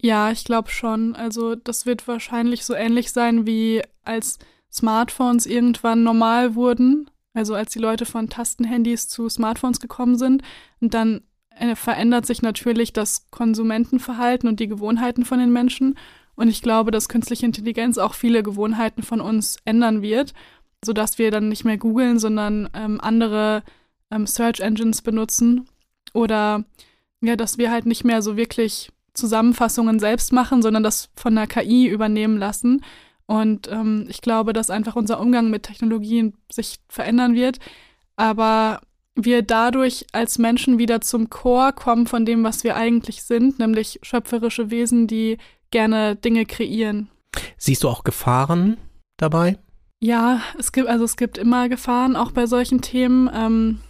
Ja, 0.00 0.30
ich 0.30 0.44
glaube 0.44 0.70
schon. 0.70 1.16
Also 1.16 1.56
das 1.56 1.84
wird 1.84 2.06
wahrscheinlich 2.06 2.64
so 2.64 2.74
ähnlich 2.74 3.12
sein 3.12 3.46
wie 3.46 3.82
als 4.04 4.38
Smartphones 4.72 5.46
irgendwann 5.46 6.04
normal 6.04 6.54
wurden. 6.54 7.10
Also 7.38 7.54
als 7.54 7.72
die 7.72 7.78
Leute 7.78 8.04
von 8.04 8.28
Tastenhandys 8.28 9.06
zu 9.08 9.28
Smartphones 9.28 9.78
gekommen 9.78 10.18
sind 10.18 10.42
und 10.80 10.92
dann 10.92 11.22
äh, 11.50 11.76
verändert 11.76 12.26
sich 12.26 12.42
natürlich 12.42 12.92
das 12.92 13.30
Konsumentenverhalten 13.30 14.48
und 14.48 14.58
die 14.58 14.66
Gewohnheiten 14.66 15.24
von 15.24 15.38
den 15.38 15.52
Menschen. 15.52 15.96
Und 16.34 16.48
ich 16.48 16.62
glaube, 16.62 16.90
dass 16.90 17.08
künstliche 17.08 17.46
Intelligenz 17.46 17.96
auch 17.96 18.14
viele 18.14 18.42
Gewohnheiten 18.42 19.04
von 19.04 19.20
uns 19.20 19.56
ändern 19.64 20.02
wird, 20.02 20.34
sodass 20.84 21.18
wir 21.18 21.30
dann 21.30 21.48
nicht 21.48 21.64
mehr 21.64 21.78
googeln, 21.78 22.18
sondern 22.18 22.68
ähm, 22.74 23.00
andere 23.00 23.62
ähm, 24.10 24.26
Search 24.26 24.60
Engines 24.60 25.02
benutzen. 25.02 25.68
Oder 26.12 26.64
ja, 27.20 27.36
dass 27.36 27.56
wir 27.56 27.70
halt 27.70 27.86
nicht 27.86 28.04
mehr 28.04 28.20
so 28.20 28.36
wirklich 28.36 28.90
Zusammenfassungen 29.14 30.00
selbst 30.00 30.32
machen, 30.32 30.60
sondern 30.60 30.82
das 30.82 31.10
von 31.16 31.36
der 31.36 31.46
KI 31.46 31.86
übernehmen 31.86 32.36
lassen. 32.36 32.82
Und 33.28 33.70
ähm, 33.70 34.06
ich 34.08 34.22
glaube, 34.22 34.54
dass 34.54 34.70
einfach 34.70 34.96
unser 34.96 35.20
Umgang 35.20 35.50
mit 35.50 35.64
Technologien 35.64 36.34
sich 36.50 36.78
verändern 36.88 37.34
wird. 37.34 37.58
Aber 38.16 38.80
wir 39.14 39.42
dadurch 39.42 40.06
als 40.12 40.38
Menschen 40.38 40.78
wieder 40.78 41.02
zum 41.02 41.28
Chor 41.28 41.72
kommen 41.72 42.06
von 42.06 42.24
dem, 42.24 42.42
was 42.42 42.64
wir 42.64 42.74
eigentlich 42.74 43.22
sind, 43.22 43.58
nämlich 43.58 44.00
schöpferische 44.02 44.70
Wesen, 44.70 45.06
die 45.06 45.36
gerne 45.70 46.16
Dinge 46.16 46.46
kreieren. 46.46 47.10
Siehst 47.58 47.84
du 47.84 47.90
auch 47.90 48.02
Gefahren 48.02 48.78
dabei? 49.18 49.58
Ja, 50.00 50.40
es 50.58 50.72
gibt, 50.72 50.88
also 50.88 51.04
es 51.04 51.16
gibt 51.16 51.36
immer 51.36 51.68
Gefahren, 51.68 52.16
auch 52.16 52.32
bei 52.32 52.46
solchen 52.46 52.80
Themen. 52.80 53.28
Ähm, 53.34 53.80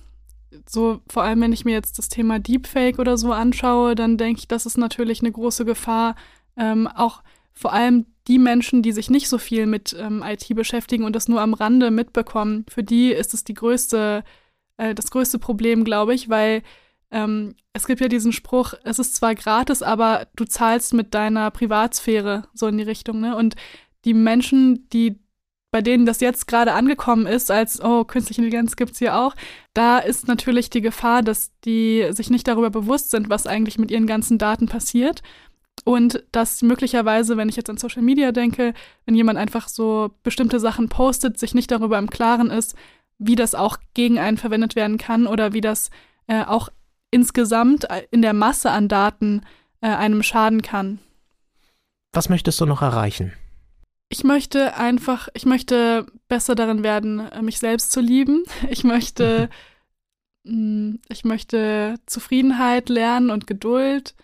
so, 0.68 1.00
vor 1.08 1.22
allem 1.22 1.40
wenn 1.42 1.52
ich 1.52 1.64
mir 1.64 1.74
jetzt 1.74 1.98
das 1.98 2.08
Thema 2.08 2.40
Deepfake 2.40 2.98
oder 2.98 3.16
so 3.16 3.32
anschaue, 3.32 3.94
dann 3.94 4.16
denke 4.16 4.40
ich, 4.40 4.48
das 4.48 4.66
ist 4.66 4.78
natürlich 4.78 5.20
eine 5.20 5.30
große 5.30 5.64
Gefahr. 5.64 6.16
Ähm, 6.56 6.88
auch 6.88 7.22
vor 7.52 7.72
allem 7.72 8.06
die 8.28 8.38
Menschen, 8.38 8.82
die 8.82 8.92
sich 8.92 9.10
nicht 9.10 9.28
so 9.28 9.38
viel 9.38 9.66
mit 9.66 9.96
ähm, 9.98 10.22
IT 10.24 10.54
beschäftigen 10.54 11.04
und 11.04 11.16
das 11.16 11.28
nur 11.28 11.40
am 11.40 11.54
Rande 11.54 11.90
mitbekommen, 11.90 12.64
für 12.68 12.84
die 12.84 13.10
ist 13.10 13.34
es 13.34 13.42
die 13.42 13.54
größte 13.54 14.22
äh, 14.78 14.94
das 14.94 15.10
größte 15.10 15.38
Problem, 15.38 15.84
glaube 15.84 16.14
ich, 16.14 16.28
weil 16.30 16.62
ähm, 17.10 17.54
es 17.72 17.86
gibt 17.86 18.00
ja 18.00 18.08
diesen 18.08 18.32
Spruch, 18.32 18.74
es 18.84 18.98
ist 18.98 19.16
zwar 19.16 19.34
gratis, 19.34 19.82
aber 19.82 20.26
du 20.36 20.44
zahlst 20.44 20.94
mit 20.94 21.14
deiner 21.14 21.50
Privatsphäre 21.50 22.44
so 22.54 22.66
in 22.66 22.78
die 22.78 22.84
Richtung, 22.84 23.20
ne? 23.20 23.36
Und 23.36 23.56
die 24.04 24.14
Menschen, 24.14 24.88
die 24.90 25.18
bei 25.70 25.82
denen 25.82 26.06
das 26.06 26.20
jetzt 26.20 26.46
gerade 26.46 26.72
angekommen 26.72 27.26
ist, 27.26 27.50
als, 27.50 27.82
oh, 27.82 28.04
künstliche 28.04 28.40
Intelligenz 28.40 28.74
gibt 28.76 28.92
es 28.92 28.98
hier 28.98 29.18
auch, 29.18 29.34
da 29.74 29.98
ist 29.98 30.26
natürlich 30.26 30.70
die 30.70 30.80
Gefahr, 30.80 31.22
dass 31.22 31.52
die 31.66 32.06
sich 32.10 32.30
nicht 32.30 32.48
darüber 32.48 32.70
bewusst 32.70 33.10
sind, 33.10 33.28
was 33.28 33.46
eigentlich 33.46 33.78
mit 33.78 33.90
ihren 33.90 34.06
ganzen 34.06 34.38
Daten 34.38 34.66
passiert. 34.66 35.22
Und 35.84 36.24
dass 36.32 36.62
möglicherweise, 36.62 37.36
wenn 37.36 37.48
ich 37.48 37.56
jetzt 37.56 37.70
an 37.70 37.76
Social 37.76 38.02
Media 38.02 38.32
denke, 38.32 38.74
wenn 39.06 39.14
jemand 39.14 39.38
einfach 39.38 39.68
so 39.68 40.10
bestimmte 40.22 40.60
Sachen 40.60 40.88
postet, 40.88 41.38
sich 41.38 41.54
nicht 41.54 41.70
darüber 41.70 41.98
im 41.98 42.10
Klaren 42.10 42.50
ist, 42.50 42.74
wie 43.18 43.36
das 43.36 43.54
auch 43.54 43.78
gegen 43.94 44.18
einen 44.18 44.36
verwendet 44.36 44.76
werden 44.76 44.98
kann 44.98 45.26
oder 45.26 45.52
wie 45.52 45.60
das 45.60 45.90
äh, 46.26 46.44
auch 46.44 46.68
insgesamt 47.10 47.90
äh, 47.90 48.02
in 48.10 48.22
der 48.22 48.32
Masse 48.32 48.70
an 48.70 48.88
Daten 48.88 49.42
äh, 49.80 49.88
einem 49.88 50.22
schaden 50.22 50.62
kann. 50.62 50.98
Was 52.12 52.28
möchtest 52.28 52.60
du 52.60 52.66
noch 52.66 52.82
erreichen? 52.82 53.32
Ich 54.08 54.24
möchte 54.24 54.76
einfach, 54.76 55.28
ich 55.34 55.44
möchte 55.44 56.06
besser 56.28 56.54
darin 56.54 56.82
werden, 56.82 57.20
äh, 57.20 57.42
mich 57.42 57.58
selbst 57.58 57.92
zu 57.92 58.00
lieben. 58.00 58.44
Ich 58.70 58.84
möchte, 58.84 59.50
mm, 60.44 60.96
ich 61.08 61.24
möchte 61.24 61.96
Zufriedenheit 62.06 62.88
lernen 62.88 63.30
und 63.30 63.46
Geduld 63.46 64.14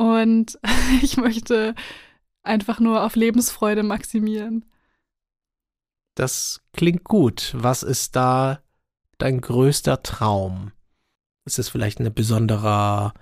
und 0.00 0.58
ich 1.02 1.18
möchte 1.18 1.74
einfach 2.42 2.80
nur 2.80 3.04
auf 3.04 3.16
Lebensfreude 3.16 3.82
maximieren. 3.82 4.64
Das 6.14 6.62
klingt 6.72 7.04
gut. 7.04 7.54
Was 7.54 7.82
ist 7.82 8.16
da 8.16 8.60
dein 9.18 9.42
größter 9.42 10.02
Traum? 10.02 10.72
Ist 11.44 11.58
es 11.58 11.68
vielleicht 11.68 12.00
ein 12.00 12.14
besonderer 12.14 13.12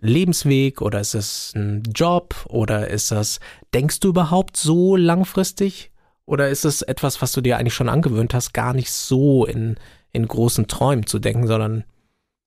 Lebensweg 0.00 0.82
oder 0.82 1.00
ist 1.00 1.14
es 1.14 1.54
ein 1.54 1.84
Job 1.94 2.34
oder 2.48 2.88
ist 2.88 3.10
das, 3.12 3.40
denkst 3.72 4.00
du 4.00 4.08
überhaupt 4.08 4.58
so 4.58 4.96
langfristig? 4.96 5.90
Oder 6.26 6.50
ist 6.50 6.66
es 6.66 6.82
etwas, 6.82 7.22
was 7.22 7.32
du 7.32 7.40
dir 7.40 7.56
eigentlich 7.56 7.74
schon 7.74 7.88
angewöhnt 7.88 8.34
hast, 8.34 8.52
gar 8.52 8.74
nicht 8.74 8.92
so 8.92 9.46
in, 9.46 9.76
in 10.12 10.28
großen 10.28 10.68
Träumen 10.68 11.06
zu 11.06 11.18
denken, 11.18 11.46
sondern 11.46 11.84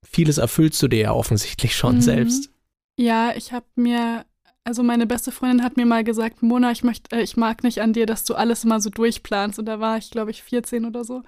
vieles 0.04 0.38
erfüllst 0.38 0.82
du 0.84 0.88
dir 0.88 1.00
ja 1.00 1.12
offensichtlich 1.12 1.76
schon 1.76 1.96
mhm. 1.96 2.02
selbst? 2.02 2.53
Ja, 2.98 3.36
ich 3.36 3.52
habe 3.52 3.66
mir 3.76 4.26
also 4.66 4.84
meine 4.84 5.06
beste 5.08 5.32
Freundin 5.32 5.64
hat 5.64 5.78
mir 5.78 5.86
mal 5.86 6.04
gesagt, 6.04 6.42
Mona, 6.42 6.72
ich 6.72 6.84
möchte, 6.84 7.16
äh, 7.16 7.22
ich 7.22 7.36
mag 7.38 7.64
nicht 7.64 7.82
an 7.82 7.94
dir, 7.94 8.06
dass 8.06 8.24
du 8.24 8.36
alles 8.36 8.64
immer 8.64 8.80
so 8.80 8.90
durchplanst. 8.90 9.60
Und 9.60 9.66
da 9.66 9.80
war 9.80 9.98
ich, 9.98 10.12
glaube 10.12 10.32
ich, 10.32 10.44
14 10.44 10.86
oder 10.86 11.04
so. 11.04 11.24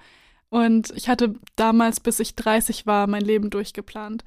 Und 0.48 0.92
ich 0.96 1.08
hatte 1.08 1.34
damals, 1.56 2.00
bis 2.00 2.20
ich 2.20 2.36
30 2.36 2.86
war, 2.86 3.06
mein 3.06 3.22
Leben 3.22 3.50
durchgeplant. 3.50 4.24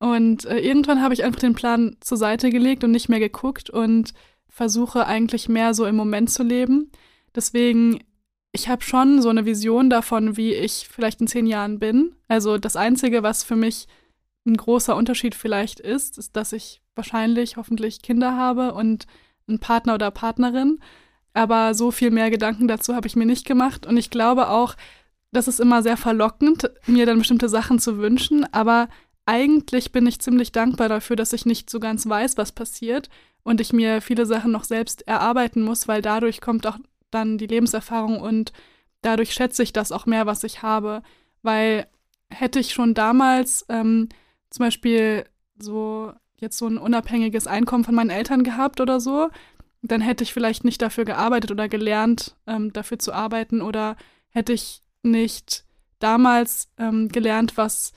Und 0.00 0.44
äh, 0.46 0.58
irgendwann 0.58 1.02
habe 1.02 1.14
ich 1.14 1.24
einfach 1.24 1.40
den 1.40 1.54
Plan 1.54 1.96
zur 2.00 2.18
Seite 2.18 2.50
gelegt 2.50 2.84
und 2.84 2.90
nicht 2.90 3.08
mehr 3.08 3.20
geguckt 3.20 3.70
und 3.70 4.12
versuche 4.48 5.06
eigentlich 5.06 5.48
mehr 5.48 5.74
so 5.74 5.86
im 5.86 5.96
Moment 5.96 6.30
zu 6.30 6.42
leben. 6.42 6.90
Deswegen, 7.34 8.00
ich 8.52 8.68
habe 8.68 8.82
schon 8.82 9.22
so 9.22 9.28
eine 9.28 9.44
Vision 9.44 9.90
davon, 9.90 10.36
wie 10.36 10.54
ich 10.54 10.88
vielleicht 10.90 11.20
in 11.20 11.26
zehn 11.28 11.46
Jahren 11.46 11.78
bin. 11.78 12.14
Also 12.28 12.58
das 12.58 12.76
Einzige, 12.76 13.22
was 13.22 13.44
für 13.44 13.56
mich 13.56 13.86
ein 14.48 14.56
großer 14.56 14.96
Unterschied 14.96 15.34
vielleicht 15.34 15.80
ist, 15.80 16.18
ist, 16.18 16.36
dass 16.36 16.52
ich 16.52 16.80
wahrscheinlich 16.94 17.56
hoffentlich 17.56 18.02
Kinder 18.02 18.36
habe 18.36 18.74
und 18.74 19.06
einen 19.46 19.60
Partner 19.60 19.94
oder 19.94 20.10
Partnerin. 20.10 20.80
Aber 21.34 21.74
so 21.74 21.90
viel 21.90 22.10
mehr 22.10 22.30
Gedanken 22.30 22.66
dazu 22.66 22.94
habe 22.94 23.06
ich 23.06 23.16
mir 23.16 23.26
nicht 23.26 23.46
gemacht. 23.46 23.86
Und 23.86 23.96
ich 23.96 24.10
glaube 24.10 24.48
auch, 24.48 24.74
das 25.30 25.46
ist 25.46 25.60
immer 25.60 25.82
sehr 25.82 25.96
verlockend, 25.96 26.70
mir 26.86 27.06
dann 27.06 27.18
bestimmte 27.18 27.48
Sachen 27.48 27.78
zu 27.78 27.98
wünschen. 27.98 28.46
Aber 28.52 28.88
eigentlich 29.26 29.92
bin 29.92 30.06
ich 30.06 30.20
ziemlich 30.20 30.52
dankbar 30.52 30.88
dafür, 30.88 31.14
dass 31.14 31.32
ich 31.32 31.46
nicht 31.46 31.70
so 31.70 31.80
ganz 31.80 32.08
weiß, 32.08 32.38
was 32.38 32.52
passiert 32.52 33.08
und 33.42 33.60
ich 33.60 33.72
mir 33.72 34.00
viele 34.00 34.26
Sachen 34.26 34.50
noch 34.50 34.64
selbst 34.64 35.06
erarbeiten 35.06 35.62
muss, 35.62 35.86
weil 35.86 36.02
dadurch 36.02 36.40
kommt 36.40 36.66
auch 36.66 36.78
dann 37.10 37.38
die 37.38 37.46
Lebenserfahrung 37.46 38.20
und 38.20 38.52
dadurch 39.02 39.32
schätze 39.32 39.62
ich 39.62 39.72
das 39.72 39.92
auch 39.92 40.06
mehr, 40.06 40.26
was 40.26 40.44
ich 40.44 40.62
habe. 40.62 41.02
Weil 41.42 41.86
hätte 42.30 42.58
ich 42.58 42.72
schon 42.72 42.94
damals 42.94 43.64
ähm, 43.68 44.08
zum 44.50 44.66
Beispiel 44.66 45.24
so 45.58 46.12
jetzt 46.36 46.58
so 46.58 46.66
ein 46.66 46.78
unabhängiges 46.78 47.46
Einkommen 47.46 47.84
von 47.84 47.94
meinen 47.94 48.10
Eltern 48.10 48.44
gehabt 48.44 48.80
oder 48.80 49.00
so, 49.00 49.28
dann 49.82 50.00
hätte 50.00 50.24
ich 50.24 50.32
vielleicht 50.32 50.64
nicht 50.64 50.82
dafür 50.82 51.04
gearbeitet 51.04 51.50
oder 51.50 51.68
gelernt, 51.68 52.36
ähm, 52.46 52.72
dafür 52.72 52.98
zu 52.98 53.12
arbeiten 53.12 53.60
oder 53.60 53.96
hätte 54.30 54.52
ich 54.52 54.82
nicht 55.02 55.64
damals 55.98 56.68
ähm, 56.78 57.08
gelernt, 57.08 57.56
was 57.56 57.92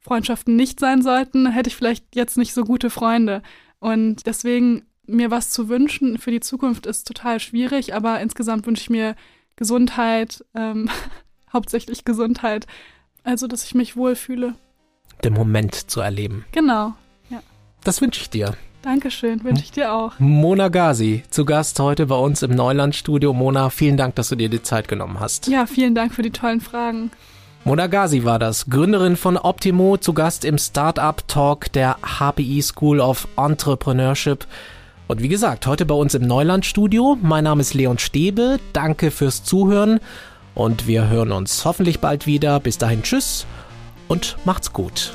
Freundschaften 0.00 0.56
nicht 0.56 0.80
sein 0.80 1.02
sollten, 1.02 1.50
hätte 1.50 1.68
ich 1.68 1.76
vielleicht 1.76 2.14
jetzt 2.14 2.36
nicht 2.36 2.52
so 2.52 2.64
gute 2.64 2.90
Freunde. 2.90 3.42
Und 3.80 4.26
deswegen 4.26 4.82
mir 5.06 5.30
was 5.30 5.50
zu 5.50 5.68
wünschen 5.68 6.18
für 6.18 6.30
die 6.30 6.40
Zukunft 6.40 6.86
ist 6.86 7.06
total 7.06 7.40
schwierig, 7.40 7.94
aber 7.94 8.20
insgesamt 8.20 8.66
wünsche 8.66 8.82
ich 8.82 8.90
mir 8.90 9.16
Gesundheit, 9.56 10.44
ähm, 10.54 10.90
hauptsächlich 11.52 12.04
Gesundheit, 12.04 12.66
also 13.22 13.46
dass 13.46 13.64
ich 13.64 13.74
mich 13.74 13.96
wohlfühle. 13.96 14.54
Den 15.22 15.34
Moment 15.34 15.74
zu 15.90 16.00
erleben. 16.00 16.44
Genau. 16.52 16.94
Das 17.84 18.00
wünsche 18.00 18.22
ich 18.22 18.30
dir. 18.30 18.54
Dankeschön, 18.80 19.44
wünsche 19.44 19.62
ich 19.62 19.70
dir 19.70 19.92
auch. 19.92 20.12
Mona 20.18 20.68
Gazi, 20.68 21.22
zu 21.28 21.44
Gast 21.44 21.78
heute 21.80 22.06
bei 22.06 22.16
uns 22.16 22.42
im 22.42 22.54
Neulandstudio. 22.54 23.34
Mona, 23.34 23.68
vielen 23.68 23.98
Dank, 23.98 24.14
dass 24.14 24.30
du 24.30 24.36
dir 24.36 24.48
die 24.48 24.62
Zeit 24.62 24.88
genommen 24.88 25.20
hast. 25.20 25.48
Ja, 25.48 25.66
vielen 25.66 25.94
Dank 25.94 26.14
für 26.14 26.22
die 26.22 26.30
tollen 26.30 26.62
Fragen. 26.62 27.10
Mona 27.64 27.86
Gazi 27.86 28.24
war 28.24 28.38
das, 28.38 28.66
Gründerin 28.66 29.16
von 29.16 29.36
Optimo, 29.36 29.98
zu 29.98 30.14
Gast 30.14 30.44
im 30.46 30.58
Startup 30.58 31.16
Talk 31.28 31.72
der 31.72 31.96
HPI 32.02 32.62
School 32.62 33.00
of 33.00 33.28
Entrepreneurship. 33.36 34.46
Und 35.08 35.22
wie 35.22 35.28
gesagt, 35.28 35.66
heute 35.66 35.84
bei 35.84 35.94
uns 35.94 36.14
im 36.14 36.26
Neulandstudio. 36.26 37.18
Mein 37.20 37.44
Name 37.44 37.60
ist 37.60 37.74
Leon 37.74 37.98
Stäbe. 37.98 38.58
Danke 38.72 39.10
fürs 39.10 39.44
Zuhören 39.44 40.00
und 40.54 40.86
wir 40.86 41.08
hören 41.08 41.32
uns 41.32 41.66
hoffentlich 41.66 42.00
bald 42.00 42.26
wieder. 42.26 42.60
Bis 42.60 42.78
dahin, 42.78 43.02
tschüss 43.02 43.46
und 44.08 44.36
macht's 44.44 44.72
gut. 44.72 45.12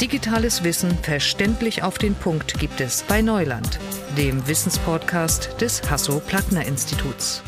Digitales 0.00 0.62
Wissen 0.62 0.96
verständlich 0.98 1.82
auf 1.82 1.98
den 1.98 2.14
Punkt 2.14 2.58
gibt 2.60 2.80
es 2.80 3.02
bei 3.02 3.20
Neuland, 3.20 3.80
dem 4.16 4.46
Wissenspodcast 4.46 5.60
des 5.60 5.82
Hasso-Plattner-Instituts. 5.90 7.42